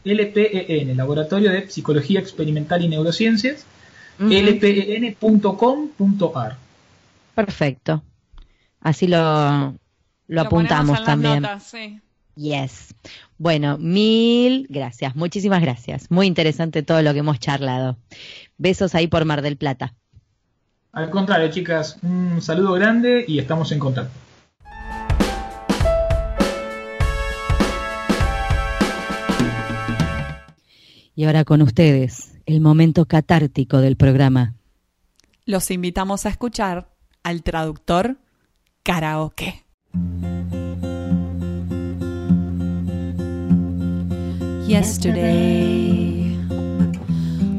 [0.05, 3.65] LPEN, Laboratorio de Psicología Experimental y Neurociencias,
[4.19, 5.17] lpen.com.ar.
[7.35, 8.03] Perfecto.
[8.81, 9.75] Así lo,
[10.33, 11.47] lo, apuntamos también.
[12.35, 12.95] Yes.
[13.37, 16.11] Bueno, mil gracias, muchísimas gracias.
[16.11, 17.99] Muy interesante todo lo que hemos charlado.
[18.57, 19.95] Besos ahí por Mar del Plata.
[20.93, 24.13] Al contrario, chicas, un saludo grande y estamos en contacto.
[31.15, 34.55] Y ahora con ustedes, el momento catártico del programa.
[35.45, 36.89] Los invitamos a escuchar
[37.23, 38.17] al traductor
[38.83, 39.63] karaoke.
[44.67, 46.35] Yesterday,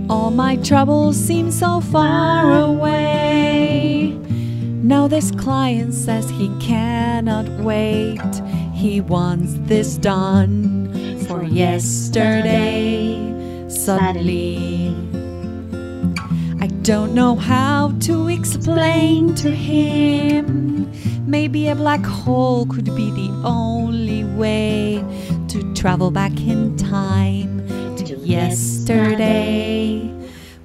[0.10, 4.18] all my troubles seem so far away.
[4.82, 8.20] Now this client says he cannot wait.
[8.74, 13.16] He wants this done for yesterday
[13.70, 14.96] suddenly.
[16.60, 20.92] I don't know how to explain to him.
[21.34, 25.04] Maybe a black hole could be the only way
[25.48, 27.68] to travel back in time
[27.98, 29.98] to yesterday.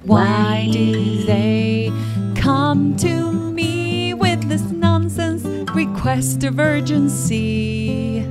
[0.03, 1.91] Why do they
[2.35, 8.23] come to me with this nonsense request of urgency?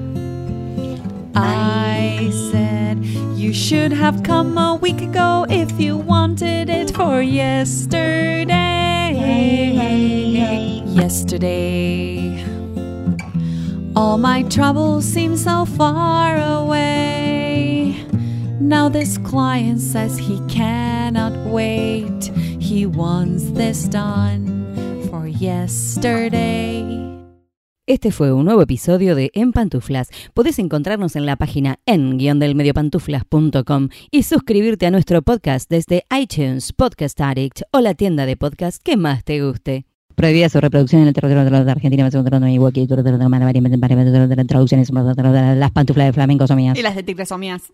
[1.35, 8.68] I said, You should have come a week ago if you wanted it for yesterday.
[10.95, 12.45] Yesterday.
[13.97, 18.05] All my troubles seem so far away.
[18.61, 22.31] Now this client says he cannot wait.
[22.61, 27.08] He wants this done for yesterday.
[27.89, 30.11] Este fue un nuevo episodio de En Pantuflas.
[30.35, 37.63] Podés encontrarnos en la página en-mediopantuflas.com y suscribirte a nuestro podcast desde iTunes, Podcast Addict
[37.71, 39.87] o la tienda de podcast que más te guste.
[40.15, 42.11] Prohibida su reproducción en el territorio de Argentina,
[44.47, 46.79] traducciones, las pantuflas de flamenco son mías.
[46.79, 47.73] Y las de tigres son mías.